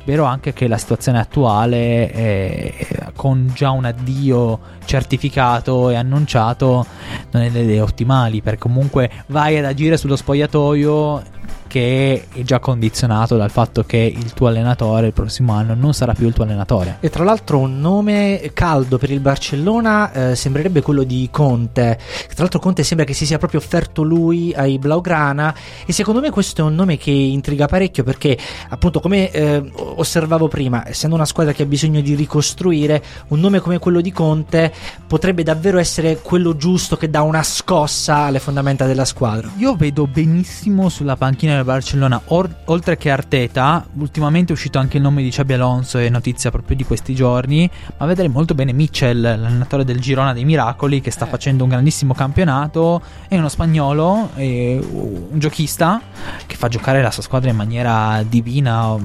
Vero 0.05 0.23
anche 0.23 0.53
che 0.53 0.67
la 0.67 0.77
situazione 0.77 1.19
attuale, 1.19 2.09
è, 2.11 2.87
con 3.15 3.51
già 3.53 3.71
un 3.71 3.85
addio 3.85 4.59
certificato 4.85 5.89
e 5.89 5.95
annunciato, 5.95 6.85
non 7.31 7.43
è 7.43 7.51
delle 7.51 7.81
ottimali, 7.81 8.41
perché 8.41 8.59
comunque 8.59 9.09
vai 9.27 9.57
ad 9.57 9.65
agire 9.65 9.97
sullo 9.97 10.15
spogliatoio 10.15 11.35
che 11.67 12.27
è 12.33 12.41
già 12.41 12.59
condizionato 12.59 13.37
dal 13.37 13.51
fatto 13.51 13.83
che 13.83 13.97
il 13.97 14.33
tuo 14.33 14.47
allenatore 14.47 15.07
il 15.07 15.13
prossimo 15.13 15.53
anno 15.53 15.73
non 15.73 15.93
sarà 15.93 16.13
più 16.13 16.27
il 16.27 16.33
tuo 16.33 16.43
allenatore. 16.43 16.97
E 16.99 17.09
tra 17.09 17.23
l'altro 17.23 17.59
un 17.59 17.79
nome 17.79 18.51
caldo 18.53 18.97
per 18.97 19.11
il 19.11 19.19
Barcellona 19.19 20.11
eh, 20.11 20.35
sembrerebbe 20.35 20.81
quello 20.81 21.03
di 21.03 21.27
Conte. 21.31 21.99
Tra 22.27 22.35
l'altro 22.37 22.59
Conte 22.59 22.83
sembra 22.83 23.05
che 23.05 23.13
si 23.13 23.25
sia 23.25 23.37
proprio 23.37 23.59
offerto 23.59 24.03
lui 24.03 24.53
ai 24.55 24.79
Blaugrana 24.79 25.53
e 25.85 25.91
secondo 25.91 26.19
me 26.19 26.29
questo 26.29 26.61
è 26.61 26.63
un 26.63 26.75
nome 26.75 26.97
che 26.97 27.11
intriga 27.11 27.67
parecchio 27.67 28.03
perché 28.03 28.37
appunto 28.69 28.99
come 28.99 29.29
eh, 29.31 29.71
osservavo 29.75 30.47
prima, 30.47 30.87
essendo 30.87 31.15
una 31.15 31.25
squadra 31.25 31.53
che 31.53 31.63
ha 31.63 31.65
bisogno 31.65 32.01
di 32.01 32.15
ricostruire, 32.15 33.03
un 33.27 33.39
nome 33.39 33.59
come 33.59 33.79
quello 33.79 34.01
di 34.01 34.11
Conte 34.11 34.73
potrebbe 35.05 35.43
davvero 35.43 35.77
essere 35.77 36.19
quello 36.21 36.55
giusto 36.55 36.97
che 36.97 37.09
dà 37.09 37.21
una 37.21 37.43
scossa 37.43 38.17
alle 38.17 38.39
fondamenta 38.39 38.85
della 38.85 39.05
squadra. 39.05 39.49
Io 39.57 39.75
vedo 39.75 40.07
benissimo 40.07 40.89
sulla 40.89 41.15
panchina 41.15 41.56
del 41.57 41.65
Barcellona, 41.65 42.21
or- 42.25 42.53
oltre 42.65 42.97
che 42.97 43.09
Arteta, 43.11 43.85
ultimamente 43.93 44.51
è 44.51 44.55
uscito 44.55 44.79
anche 44.79 44.97
il 44.97 45.03
nome 45.03 45.21
di 45.21 45.29
Xabi 45.29 45.53
Alonso, 45.53 45.97
è 45.97 46.09
notizia 46.09 46.51
proprio 46.51 46.75
di 46.75 46.83
questi 46.83 47.13
giorni, 47.13 47.69
ma 47.97 48.05
vedere 48.05 48.27
molto 48.27 48.53
bene 48.53 48.73
Mitchell, 48.73 49.21
l'allenatore 49.21 49.83
del 49.83 49.99
Girona 49.99 50.33
dei 50.33 50.45
Miracoli, 50.45 51.01
che 51.01 51.11
sta 51.11 51.25
Eh. 51.25 51.29
facendo 51.29 51.63
un 51.63 51.69
grandissimo 51.69 52.13
campionato, 52.13 53.01
è 53.27 53.37
uno 53.37 53.49
spagnolo, 53.49 54.29
è 54.35 54.79
un 54.81 55.37
giochista 55.39 56.01
che 56.45 56.55
fa 56.55 56.67
giocare 56.67 57.01
la 57.01 57.11
sua 57.11 57.23
squadra 57.23 57.49
in 57.49 57.55
maniera 57.55 58.23
divina. 58.27 58.95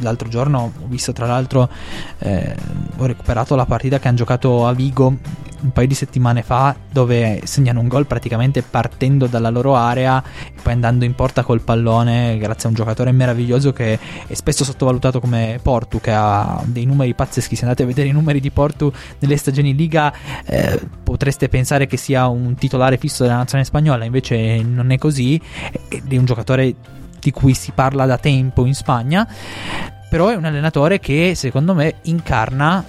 L'altro 0.00 0.28
giorno 0.28 0.72
ho 0.78 0.86
visto 0.86 1.12
tra 1.12 1.26
l'altro, 1.26 1.68
eh, 2.18 2.54
ho 2.96 3.06
recuperato 3.06 3.54
la 3.54 3.66
partita 3.66 3.98
che 3.98 4.08
hanno 4.08 4.16
giocato 4.16 4.66
a 4.66 4.72
Vigo 4.72 5.16
un 5.62 5.72
paio 5.72 5.86
di 5.86 5.94
settimane 5.94 6.42
fa 6.42 6.74
dove 6.90 7.42
segnano 7.44 7.80
un 7.80 7.88
gol 7.88 8.06
praticamente 8.06 8.62
partendo 8.62 9.26
dalla 9.26 9.50
loro 9.50 9.76
area 9.76 10.22
e 10.46 10.58
poi 10.62 10.72
andando 10.72 11.04
in 11.04 11.14
porta 11.14 11.42
col 11.42 11.60
pallone 11.60 11.89
grazie 11.98 12.64
a 12.64 12.68
un 12.68 12.74
giocatore 12.74 13.12
meraviglioso 13.12 13.72
che 13.72 13.98
è 14.26 14.34
spesso 14.34 14.64
sottovalutato 14.64 15.20
come 15.20 15.58
Portu 15.62 16.00
che 16.00 16.12
ha 16.12 16.62
dei 16.64 16.84
numeri 16.84 17.14
pazzeschi 17.14 17.56
se 17.56 17.62
andate 17.62 17.82
a 17.82 17.86
vedere 17.86 18.08
i 18.08 18.12
numeri 18.12 18.40
di 18.40 18.50
Portu 18.50 18.92
nelle 19.18 19.36
stagioni 19.36 19.74
Liga 19.74 20.12
eh, 20.44 20.80
potreste 21.02 21.48
pensare 21.48 21.86
che 21.86 21.96
sia 21.96 22.28
un 22.28 22.54
titolare 22.54 22.96
fisso 22.96 23.22
della 23.22 23.36
nazionale 23.36 23.66
spagnola 23.66 24.04
invece 24.04 24.62
non 24.62 24.90
è 24.90 24.98
così 24.98 25.40
ed 25.88 26.12
è 26.12 26.16
un 26.16 26.24
giocatore 26.24 26.74
di 27.18 27.30
cui 27.30 27.54
si 27.54 27.72
parla 27.72 28.06
da 28.06 28.18
tempo 28.18 28.64
in 28.64 28.74
Spagna 28.74 29.28
però 30.08 30.28
è 30.28 30.34
un 30.34 30.44
allenatore 30.44 30.98
che 30.98 31.34
secondo 31.34 31.74
me 31.74 31.96
incarna 32.02 32.84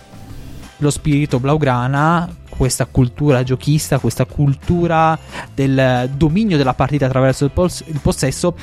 lo 0.81 0.89
spirito 0.89 1.39
blaugrana, 1.39 2.27
questa 2.49 2.85
cultura 2.85 3.43
giochista, 3.43 3.99
questa 3.99 4.25
cultura 4.25 5.17
del 5.53 6.09
dominio 6.15 6.57
della 6.57 6.73
partita 6.73 7.05
attraverso 7.05 7.45
il, 7.45 7.51
pos- 7.51 7.83
il 7.85 7.99
possesso. 7.99 8.55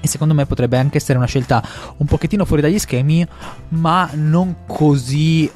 E 0.00 0.08
secondo 0.08 0.34
me 0.34 0.46
potrebbe 0.46 0.78
anche 0.78 0.98
essere 0.98 1.18
una 1.18 1.26
scelta 1.26 1.62
un 1.98 2.06
pochettino 2.06 2.44
fuori 2.44 2.62
dagli 2.62 2.78
schemi, 2.78 3.26
ma 3.70 4.08
non 4.14 4.64
così 4.66 5.50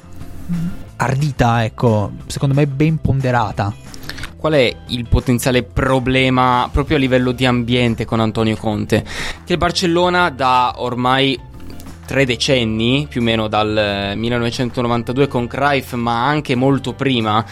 ardita, 0.97 1.63
ecco, 1.63 2.11
secondo 2.27 2.55
me 2.55 2.67
ben 2.67 2.99
ponderata. 2.99 3.73
Qual 4.37 4.53
è 4.53 4.75
il 4.89 5.07
potenziale 5.07 5.63
problema 5.63 6.69
proprio 6.71 6.97
a 6.97 6.99
livello 6.99 7.31
di 7.31 7.45
ambiente 7.45 8.05
con 8.05 8.19
Antonio 8.19 8.55
Conte? 8.55 9.03
Che 9.43 9.53
il 9.53 9.57
Barcellona 9.57 10.29
da 10.29 10.75
ormai 10.77 11.39
tre 12.05 12.25
decenni, 12.25 13.07
più 13.09 13.21
o 13.21 13.23
meno 13.23 13.47
dal 13.47 14.13
1992 14.15 15.27
con 15.27 15.47
Cruyff, 15.47 15.93
ma 15.93 16.27
anche 16.27 16.53
molto 16.53 16.93
prima, 16.93 17.43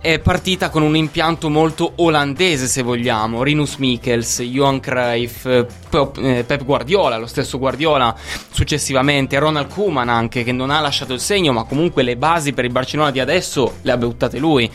è 0.00 0.20
partita 0.20 0.70
con 0.70 0.82
un 0.82 0.96
impianto 0.96 1.50
molto 1.50 1.92
olandese, 1.96 2.66
se 2.66 2.82
vogliamo. 2.82 3.42
Rinus 3.42 3.76
Michels, 3.76 4.40
Johan 4.42 4.80
Cruyff, 4.80 5.42
Pep 5.42 6.18
eh, 6.18 6.44
Pep 6.44 6.64
Guardiola, 6.64 7.16
lo 7.16 7.26
stesso 7.26 7.58
Guardiola, 7.58 8.14
successivamente 8.50 9.38
Ronald 9.38 9.68
Koeman 9.68 10.08
anche, 10.08 10.44
che 10.44 10.52
non 10.52 10.70
ha 10.70 10.80
lasciato 10.80 11.12
il 11.12 11.20
segno, 11.20 11.52
ma 11.52 11.64
comunque 11.64 12.02
le 12.02 12.16
basi 12.16 12.52
per 12.52 12.64
il 12.64 12.72
Barcellona 12.72 13.10
di 13.10 13.20
adesso 13.20 13.78
le 13.82 13.92
ha 13.92 13.96
buttate 13.96 14.38
lui 14.38 14.70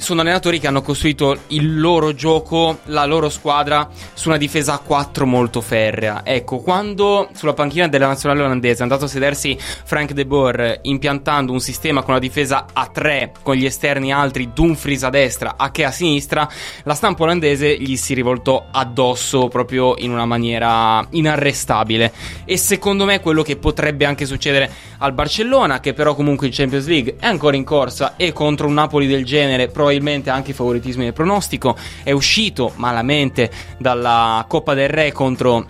sono 0.00 0.22
allenatori 0.22 0.58
che 0.58 0.66
hanno 0.66 0.80
costruito 0.80 1.36
il 1.48 1.78
loro 1.78 2.14
gioco, 2.14 2.78
la 2.84 3.04
loro 3.04 3.28
squadra 3.28 3.86
su 4.14 4.28
una 4.28 4.38
difesa 4.38 4.72
a 4.72 4.78
4 4.78 5.26
molto 5.26 5.60
ferrea. 5.60 6.22
Ecco, 6.24 6.58
quando 6.60 7.28
sulla 7.34 7.52
panchina 7.52 7.86
della 7.86 8.06
nazionale 8.06 8.42
olandese 8.42 8.80
è 8.80 8.82
andato 8.82 9.04
a 9.04 9.08
sedersi 9.08 9.58
Frank 9.58 10.12
de 10.12 10.24
Boer 10.24 10.78
impiantando 10.82 11.52
un 11.52 11.60
sistema 11.60 12.00
con 12.00 12.12
una 12.12 12.18
difesa 12.18 12.66
a 12.72 12.86
3 12.86 13.32
con 13.42 13.54
gli 13.56 13.66
esterni 13.66 14.10
altri, 14.10 14.52
Dumfries 14.54 15.02
a 15.02 15.10
destra, 15.10 15.54
Ake 15.58 15.84
a 15.84 15.90
sinistra, 15.90 16.48
la 16.84 16.94
stampa 16.94 17.24
olandese 17.24 17.76
gli 17.78 17.96
si 17.96 18.14
rivoltò 18.14 18.68
addosso 18.70 19.48
proprio 19.48 19.94
in 19.98 20.12
una 20.12 20.24
maniera 20.24 21.06
inarrestabile. 21.10 22.12
E 22.46 22.56
secondo 22.56 23.04
me 23.04 23.20
quello 23.20 23.42
che 23.42 23.56
potrebbe 23.56 24.06
anche 24.06 24.24
succedere 24.24 24.70
al 24.98 25.12
Barcellona, 25.12 25.80
che 25.80 25.92
però 25.92 26.14
comunque 26.14 26.46
in 26.46 26.54
Champions 26.54 26.86
League 26.86 27.16
è 27.20 27.26
ancora 27.26 27.56
in 27.56 27.64
corsa 27.64 28.14
e 28.16 28.32
contro 28.32 28.66
un 28.66 28.74
Napoli 28.74 29.06
del 29.06 29.26
genere 29.26 29.66
probabilmente 29.66 29.88
anche 30.30 30.50
i 30.52 30.54
favoritismi 30.54 31.04
del 31.04 31.12
pronostico, 31.12 31.76
è 32.02 32.12
uscito 32.12 32.72
malamente 32.76 33.50
dalla 33.78 34.44
Coppa 34.48 34.74
del 34.74 34.88
Re 34.88 35.12
contro 35.12 35.66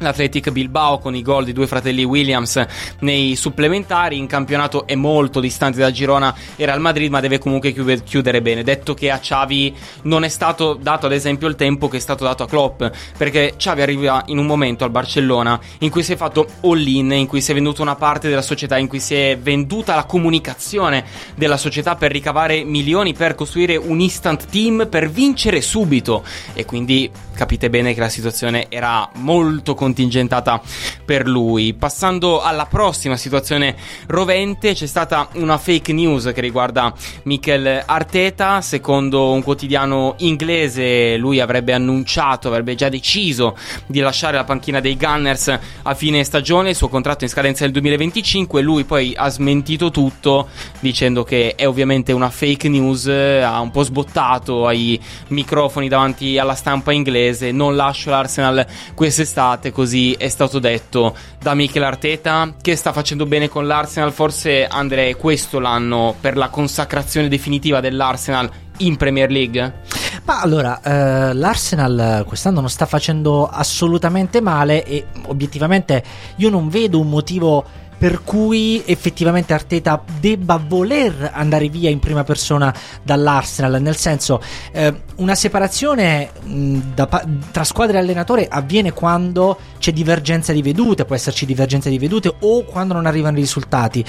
l'Athletic 0.00 0.50
Bilbao 0.50 0.98
con 0.98 1.14
i 1.14 1.22
gol 1.22 1.44
di 1.44 1.52
due 1.52 1.66
fratelli 1.66 2.04
Williams 2.04 2.62
nei 3.00 3.36
supplementari. 3.36 4.18
In 4.18 4.26
campionato 4.26 4.86
è 4.86 4.94
molto 4.94 5.40
distante 5.40 5.78
da 5.78 5.90
Girona 5.90 6.34
e 6.56 6.66
Real 6.66 6.80
Madrid, 6.80 7.10
ma 7.10 7.20
deve 7.20 7.38
comunque 7.38 7.72
chiudere 7.72 8.42
bene. 8.42 8.62
Detto 8.62 8.94
che 8.94 9.10
a 9.10 9.18
Xavi 9.18 9.74
non 10.02 10.24
è 10.24 10.28
stato 10.28 10.74
dato 10.74 11.06
ad 11.06 11.12
esempio 11.12 11.48
il 11.48 11.54
tempo 11.54 11.88
che 11.88 11.98
è 11.98 12.00
stato 12.00 12.24
dato 12.24 12.42
a 12.42 12.46
Klopp, 12.46 12.82
perché 13.16 13.54
Xavi 13.56 13.82
arriva 13.82 14.24
in 14.26 14.38
un 14.38 14.46
momento 14.46 14.84
al 14.84 14.90
Barcellona 14.90 15.58
in 15.78 15.90
cui 15.90 16.02
si 16.02 16.12
è 16.12 16.16
fatto 16.16 16.46
all-in, 16.62 17.12
in 17.12 17.26
cui 17.26 17.40
si 17.40 17.50
è 17.50 17.54
venduta 17.54 17.82
una 17.82 17.96
parte 17.96 18.28
della 18.28 18.42
società, 18.42 18.76
in 18.78 18.88
cui 18.88 19.00
si 19.00 19.14
è 19.14 19.38
venduta 19.40 19.94
la 19.94 20.04
comunicazione 20.04 21.04
della 21.34 21.56
società 21.56 21.94
per 21.94 22.10
ricavare 22.10 22.64
milioni, 22.64 23.12
per 23.12 23.34
costruire 23.34 23.76
un 23.76 24.00
instant 24.00 24.46
team, 24.46 24.88
per 24.88 25.10
vincere 25.10 25.60
subito. 25.60 26.24
E 26.54 26.64
quindi 26.64 27.10
capite 27.34 27.70
bene 27.70 27.94
che 27.94 28.00
la 28.00 28.08
situazione 28.08 28.66
era 28.68 29.08
molto 29.14 29.74
contingentata 29.90 30.60
per 31.04 31.26
lui. 31.26 31.74
Passando 31.74 32.40
alla 32.40 32.66
prossima 32.66 33.16
situazione 33.16 33.74
rovente, 34.06 34.72
c'è 34.72 34.86
stata 34.86 35.28
una 35.34 35.58
fake 35.58 35.92
news 35.92 36.30
che 36.32 36.40
riguarda 36.40 36.94
Mikel 37.24 37.82
Arteta. 37.84 38.60
Secondo 38.60 39.32
un 39.32 39.42
quotidiano 39.42 40.14
inglese, 40.18 41.16
lui 41.16 41.40
avrebbe 41.40 41.72
annunciato, 41.72 42.48
avrebbe 42.48 42.74
già 42.76 42.88
deciso 42.88 43.56
di 43.86 43.98
lasciare 43.98 44.36
la 44.36 44.44
panchina 44.44 44.80
dei 44.80 44.96
Gunners 44.96 45.58
a 45.82 45.94
fine 45.94 46.22
stagione. 46.22 46.70
Il 46.70 46.76
suo 46.76 46.88
contratto 46.88 47.24
in 47.24 47.30
scadenza 47.30 47.64
nel 47.64 47.72
2025. 47.72 48.62
Lui 48.62 48.84
poi 48.84 49.12
ha 49.16 49.28
smentito 49.28 49.90
tutto 49.90 50.48
dicendo 50.78 51.24
che 51.24 51.54
è 51.56 51.66
ovviamente 51.66 52.12
una 52.12 52.30
fake 52.30 52.68
news. 52.68 53.06
Ha 53.08 53.58
un 53.58 53.70
po' 53.70 53.82
sbottato 53.82 54.66
ai 54.66 55.00
microfoni 55.28 55.88
davanti 55.88 56.38
alla 56.38 56.54
stampa 56.54 56.92
inglese, 56.92 57.50
non 57.50 57.74
lascio 57.74 58.10
l'Arsenal 58.10 58.64
quest'estate, 58.94 59.72
così 59.80 60.12
è 60.12 60.28
stato 60.28 60.58
detto 60.58 61.16
da 61.40 61.54
Mikel 61.54 61.82
Arteta, 61.82 62.52
che 62.60 62.76
sta 62.76 62.92
facendo 62.92 63.24
bene 63.24 63.48
con 63.48 63.66
l'Arsenal, 63.66 64.12
forse 64.12 64.66
Andrea 64.66 65.16
questo 65.16 65.58
l'anno 65.58 66.14
per 66.20 66.36
la 66.36 66.50
consacrazione 66.50 67.28
definitiva 67.28 67.80
dell'Arsenal 67.80 68.50
in 68.78 68.98
Premier 68.98 69.30
League? 69.30 69.80
Ma 70.24 70.42
allora, 70.42 70.82
eh, 70.82 71.32
l'Arsenal 71.32 72.24
quest'anno 72.26 72.60
non 72.60 72.68
sta 72.68 72.84
facendo 72.84 73.46
assolutamente 73.46 74.42
male 74.42 74.84
e 74.84 75.06
obiettivamente 75.28 76.04
io 76.36 76.50
non 76.50 76.68
vedo 76.68 77.00
un 77.00 77.08
motivo 77.08 77.64
per 78.00 78.22
cui 78.24 78.82
effettivamente 78.86 79.52
Arteta 79.52 80.02
debba 80.18 80.56
voler 80.56 81.32
andare 81.34 81.68
via 81.68 81.90
in 81.90 81.98
prima 81.98 82.24
persona 82.24 82.74
dall'Arsenal, 83.02 83.82
nel 83.82 83.94
senso 83.94 84.40
eh, 84.72 85.02
una 85.16 85.34
separazione 85.34 86.30
mh, 86.42 86.78
da, 86.94 87.26
tra 87.50 87.62
squadra 87.62 87.98
e 87.98 88.00
allenatore 88.00 88.48
avviene 88.48 88.94
quando 88.94 89.58
c'è 89.78 89.92
divergenza 89.92 90.54
di 90.54 90.62
vedute, 90.62 91.04
può 91.04 91.14
esserci 91.14 91.44
divergenza 91.44 91.90
di 91.90 91.98
vedute 91.98 92.34
o 92.40 92.64
quando 92.64 92.94
non 92.94 93.04
arrivano 93.04 93.36
i 93.36 93.40
risultati. 93.40 94.02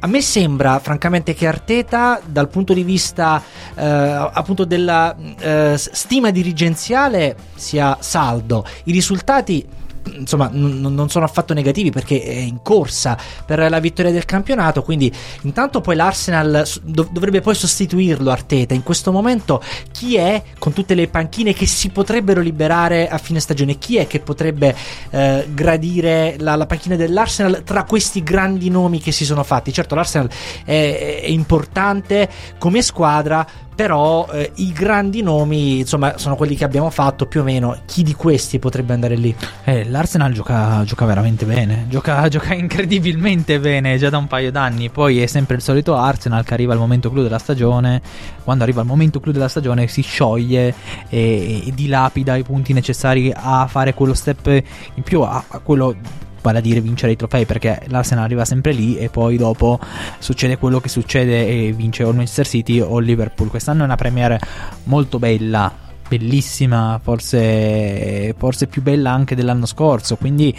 A 0.00 0.08
me 0.08 0.22
sembra 0.22 0.80
francamente 0.80 1.32
che 1.32 1.46
Arteta 1.46 2.20
dal 2.26 2.48
punto 2.48 2.72
di 2.72 2.82
vista 2.82 3.40
eh, 3.76 3.84
appunto 3.84 4.64
della 4.64 5.14
eh, 5.38 5.76
stima 5.78 6.32
dirigenziale 6.32 7.36
sia 7.54 7.96
saldo, 8.00 8.66
i 8.86 8.90
risultati 8.92 9.78
insomma 10.16 10.48
n- 10.52 10.80
non 10.80 11.08
sono 11.08 11.24
affatto 11.24 11.54
negativi 11.54 11.90
perché 11.90 12.22
è 12.22 12.32
in 12.32 12.62
corsa 12.62 13.18
per 13.44 13.70
la 13.70 13.80
vittoria 13.80 14.12
del 14.12 14.24
campionato 14.24 14.82
quindi 14.82 15.12
intanto 15.42 15.80
poi 15.80 15.96
l'Arsenal 15.96 16.66
dov- 16.82 17.10
dovrebbe 17.10 17.40
poi 17.40 17.54
sostituirlo 17.54 18.30
Arteta. 18.30 18.74
In 18.74 18.82
questo 18.82 19.12
momento 19.12 19.62
chi 19.92 20.16
è 20.16 20.42
con 20.58 20.72
tutte 20.72 20.94
le 20.94 21.08
panchine 21.08 21.52
che 21.52 21.66
si 21.66 21.90
potrebbero 21.90 22.40
liberare 22.40 23.08
a 23.08 23.18
fine 23.18 23.40
stagione 23.40 23.78
chi 23.78 23.96
è 23.96 24.06
che 24.06 24.20
potrebbe 24.20 24.74
eh, 25.10 25.48
gradire 25.52 26.36
la-, 26.38 26.56
la, 26.56 26.66
panchina 26.66 26.96
dell'Arsenal 26.96 27.62
tra 27.64 27.84
questi 27.84 28.22
grandi 28.22 28.70
nomi 28.70 29.00
che 29.00 29.12
si 29.12 29.24
sono 29.24 29.44
fatti? 29.44 29.72
Certo 29.72 29.94
l'Arsenal 29.94 30.30
è, 30.64 31.20
è 31.22 31.28
importante 31.28 32.28
come 32.58 32.82
squadra 32.82 33.46
però 33.80 34.28
eh, 34.30 34.52
i 34.56 34.72
grandi 34.72 35.22
nomi 35.22 35.78
insomma 35.78 36.18
sono 36.18 36.36
quelli 36.36 36.54
che 36.54 36.64
abbiamo 36.64 36.90
fatto 36.90 37.24
più 37.24 37.40
o 37.40 37.44
meno. 37.44 37.80
Chi 37.86 38.02
di 38.02 38.12
questi 38.12 38.58
potrebbe 38.58 38.92
andare 38.92 39.14
lì? 39.14 39.34
Eh, 39.64 39.88
l'Arsenal 39.88 40.32
gioca, 40.32 40.84
gioca, 40.84 41.06
veramente 41.06 41.46
bene. 41.46 41.86
Gioca, 41.88 42.28
gioca, 42.28 42.52
incredibilmente 42.52 43.58
bene 43.58 43.96
già 43.96 44.10
da 44.10 44.18
un 44.18 44.26
paio 44.26 44.50
d'anni. 44.50 44.90
Poi 44.90 45.22
è 45.22 45.26
sempre 45.26 45.56
il 45.56 45.62
solito 45.62 45.96
Arsenal 45.96 46.44
che 46.44 46.52
arriva 46.52 46.74
al 46.74 46.78
momento 46.78 47.10
clou 47.10 47.22
della 47.22 47.38
stagione. 47.38 48.02
Quando 48.44 48.64
arriva 48.64 48.82
il 48.82 48.86
momento 48.86 49.18
clou 49.18 49.32
della 49.32 49.48
stagione 49.48 49.86
si 49.86 50.02
scioglie 50.02 50.74
e, 51.08 51.62
e 51.66 51.72
dilapida 51.72 52.36
i 52.36 52.42
punti 52.42 52.74
necessari 52.74 53.32
a 53.34 53.66
fare 53.66 53.94
quello 53.94 54.12
step 54.12 54.46
in 54.46 55.02
più 55.02 55.22
a, 55.22 55.42
a 55.48 55.58
quello 55.60 55.96
vale 56.42 56.58
a 56.58 56.60
dire 56.60 56.80
vincere 56.80 57.12
i 57.12 57.16
trofei 57.16 57.44
perché 57.46 57.82
l'Arsenal 57.86 58.24
arriva 58.24 58.44
sempre 58.44 58.72
lì 58.72 58.96
e 58.96 59.08
poi 59.08 59.36
dopo 59.36 59.78
succede 60.18 60.58
quello 60.58 60.80
che 60.80 60.88
succede 60.88 61.46
e 61.46 61.72
vince 61.72 62.04
o 62.04 62.10
il 62.10 62.16
Manchester 62.16 62.46
City 62.46 62.80
o 62.80 62.98
il 62.98 63.06
Liverpool. 63.06 63.48
Quest'anno 63.48 63.82
è 63.82 63.84
una 63.84 63.96
premiere 63.96 64.38
molto 64.84 65.18
bella 65.18 65.88
bellissima, 66.10 66.98
forse, 67.00 68.34
forse, 68.36 68.66
più 68.66 68.82
bella 68.82 69.12
anche 69.12 69.36
dell'anno 69.36 69.64
scorso. 69.64 70.16
Quindi 70.16 70.52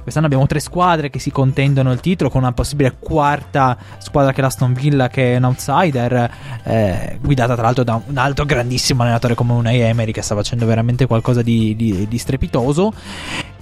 quest'anno 0.00 0.24
abbiamo 0.24 0.46
tre 0.46 0.60
squadre 0.60 1.10
che 1.10 1.18
si 1.18 1.30
contendono 1.30 1.92
il 1.92 2.00
titolo 2.00 2.30
con 2.30 2.40
una 2.40 2.52
possibile 2.52 2.96
quarta 2.98 3.76
squadra 3.98 4.32
che 4.32 4.40
è 4.40 4.42
l'Aston 4.42 4.72
Villa 4.72 5.08
che 5.08 5.34
è 5.34 5.36
un 5.36 5.44
outsider, 5.44 6.30
eh, 6.62 7.18
guidata 7.20 7.52
tra 7.52 7.64
l'altro 7.64 7.84
da 7.84 8.00
un 8.02 8.16
altro 8.16 8.46
grandissimo 8.46 9.02
allenatore 9.02 9.34
come 9.34 9.52
Unai 9.52 9.80
Emery 9.80 10.10
che 10.10 10.22
sta 10.22 10.34
facendo 10.34 10.64
veramente 10.64 11.06
qualcosa 11.06 11.42
di, 11.42 11.76
di, 11.76 12.08
di 12.08 12.18
strepitoso. 12.18 12.92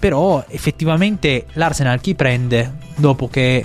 Però 0.03 0.45
effettivamente 0.49 1.47
l'Arsenal 1.53 2.01
chi 2.01 2.17
prende 2.17 2.73
dopo 2.97 3.29
che 3.29 3.65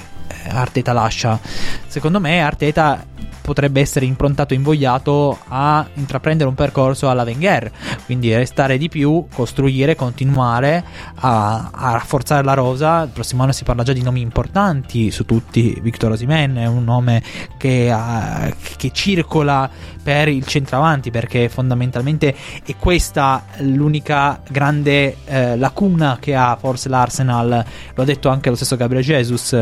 Arteta 0.49 0.93
lascia? 0.93 1.39
Secondo 1.87 2.19
me 2.19 2.41
Arteta 2.43 3.03
potrebbe 3.47 3.79
essere 3.79 4.05
improntato 4.05 4.53
e 4.53 4.57
invogliato 4.57 5.37
a 5.47 5.87
intraprendere 5.93 6.49
un 6.49 6.55
percorso 6.55 7.09
alla 7.09 7.23
Wenger, 7.23 7.71
quindi 8.03 8.35
restare 8.35 8.77
di 8.77 8.89
più, 8.89 9.25
costruire, 9.33 9.95
continuare 9.95 10.83
a, 11.15 11.69
a 11.71 11.91
rafforzare 11.91 12.43
la 12.43 12.53
rosa. 12.53 13.03
Il 13.03 13.11
prossimo 13.11 13.43
anno 13.43 13.53
si 13.53 13.63
parla 13.63 13.83
già 13.83 13.93
di 13.93 14.03
nomi 14.03 14.19
importanti 14.19 15.11
su 15.11 15.23
tutti. 15.23 15.79
Victor 15.81 16.11
Osimen 16.11 16.55
è 16.55 16.65
un 16.65 16.83
nome 16.83 17.23
che, 17.57 17.89
uh, 17.89 18.53
che 18.75 18.91
circola 18.91 19.69
per 20.03 20.27
il 20.27 20.45
centravanti 20.45 21.09
perché 21.09 21.47
fondamentalmente 21.47 22.35
è 22.65 22.75
questa 22.75 23.45
l'unica 23.59 24.41
grande 24.49 25.17
eh, 25.23 25.55
lacuna 25.55 26.17
che 26.19 26.35
ha 26.35 26.57
forse 26.59 26.89
l'Arsenal. 26.89 27.65
Lo 27.95 28.03
ha 28.03 28.05
detto 28.05 28.27
anche 28.27 28.49
lo 28.49 28.57
stesso 28.57 28.75
Gabriel 28.75 29.03
Jesus 29.03 29.55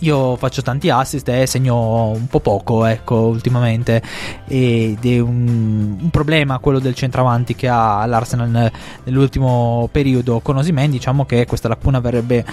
io 0.00 0.36
faccio 0.36 0.62
tanti 0.62 0.90
assist 0.90 1.28
e 1.28 1.46
segno 1.46 2.10
un 2.10 2.26
po' 2.26 2.40
poco, 2.40 2.84
ecco, 2.84 3.14
ultimamente. 3.14 4.02
Ed 4.46 5.04
è 5.04 5.18
un, 5.18 5.96
un 6.00 6.10
problema 6.10 6.58
quello 6.58 6.78
del 6.78 6.94
centravanti 6.94 7.54
che 7.54 7.68
ha 7.68 8.04
l'Arsenal 8.06 8.70
nell'ultimo 9.04 9.88
periodo 9.90 10.40
con 10.40 10.56
Osimen. 10.56 10.90
Diciamo 10.90 11.24
che 11.24 11.46
questa 11.46 11.68
lacuna 11.68 12.00
verrebbe 12.00 12.44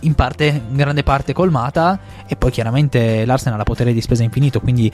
in 0.00 0.14
parte, 0.14 0.46
in 0.46 0.76
grande 0.76 1.02
parte 1.02 1.32
colmata. 1.32 1.98
E 2.26 2.36
poi 2.36 2.50
chiaramente 2.50 3.24
l'Arsenal 3.24 3.60
ha 3.60 3.64
potere 3.64 3.92
di 3.92 4.00
spesa 4.00 4.22
infinito, 4.22 4.60
quindi. 4.60 4.90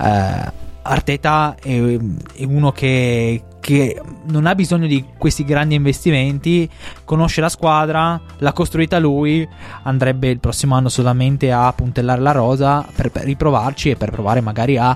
Eh, 0.00 0.62
Arteta 0.86 1.56
è, 1.62 1.98
è 2.34 2.44
uno 2.44 2.70
che, 2.70 3.42
che 3.64 3.98
non 4.24 4.44
ha 4.44 4.54
bisogno 4.54 4.86
di 4.86 5.02
questi 5.16 5.42
grandi 5.42 5.74
investimenti, 5.74 6.68
conosce 7.02 7.40
la 7.40 7.48
squadra, 7.48 8.20
l'ha 8.36 8.52
costruita 8.52 8.98
lui, 8.98 9.48
andrebbe 9.84 10.28
il 10.28 10.38
prossimo 10.38 10.74
anno 10.74 10.90
solamente 10.90 11.50
a 11.50 11.72
puntellare 11.72 12.20
la 12.20 12.32
rosa 12.32 12.86
per, 12.94 13.10
per 13.10 13.24
riprovarci 13.24 13.88
e 13.88 13.96
per 13.96 14.10
provare 14.10 14.42
magari 14.42 14.76
a 14.76 14.94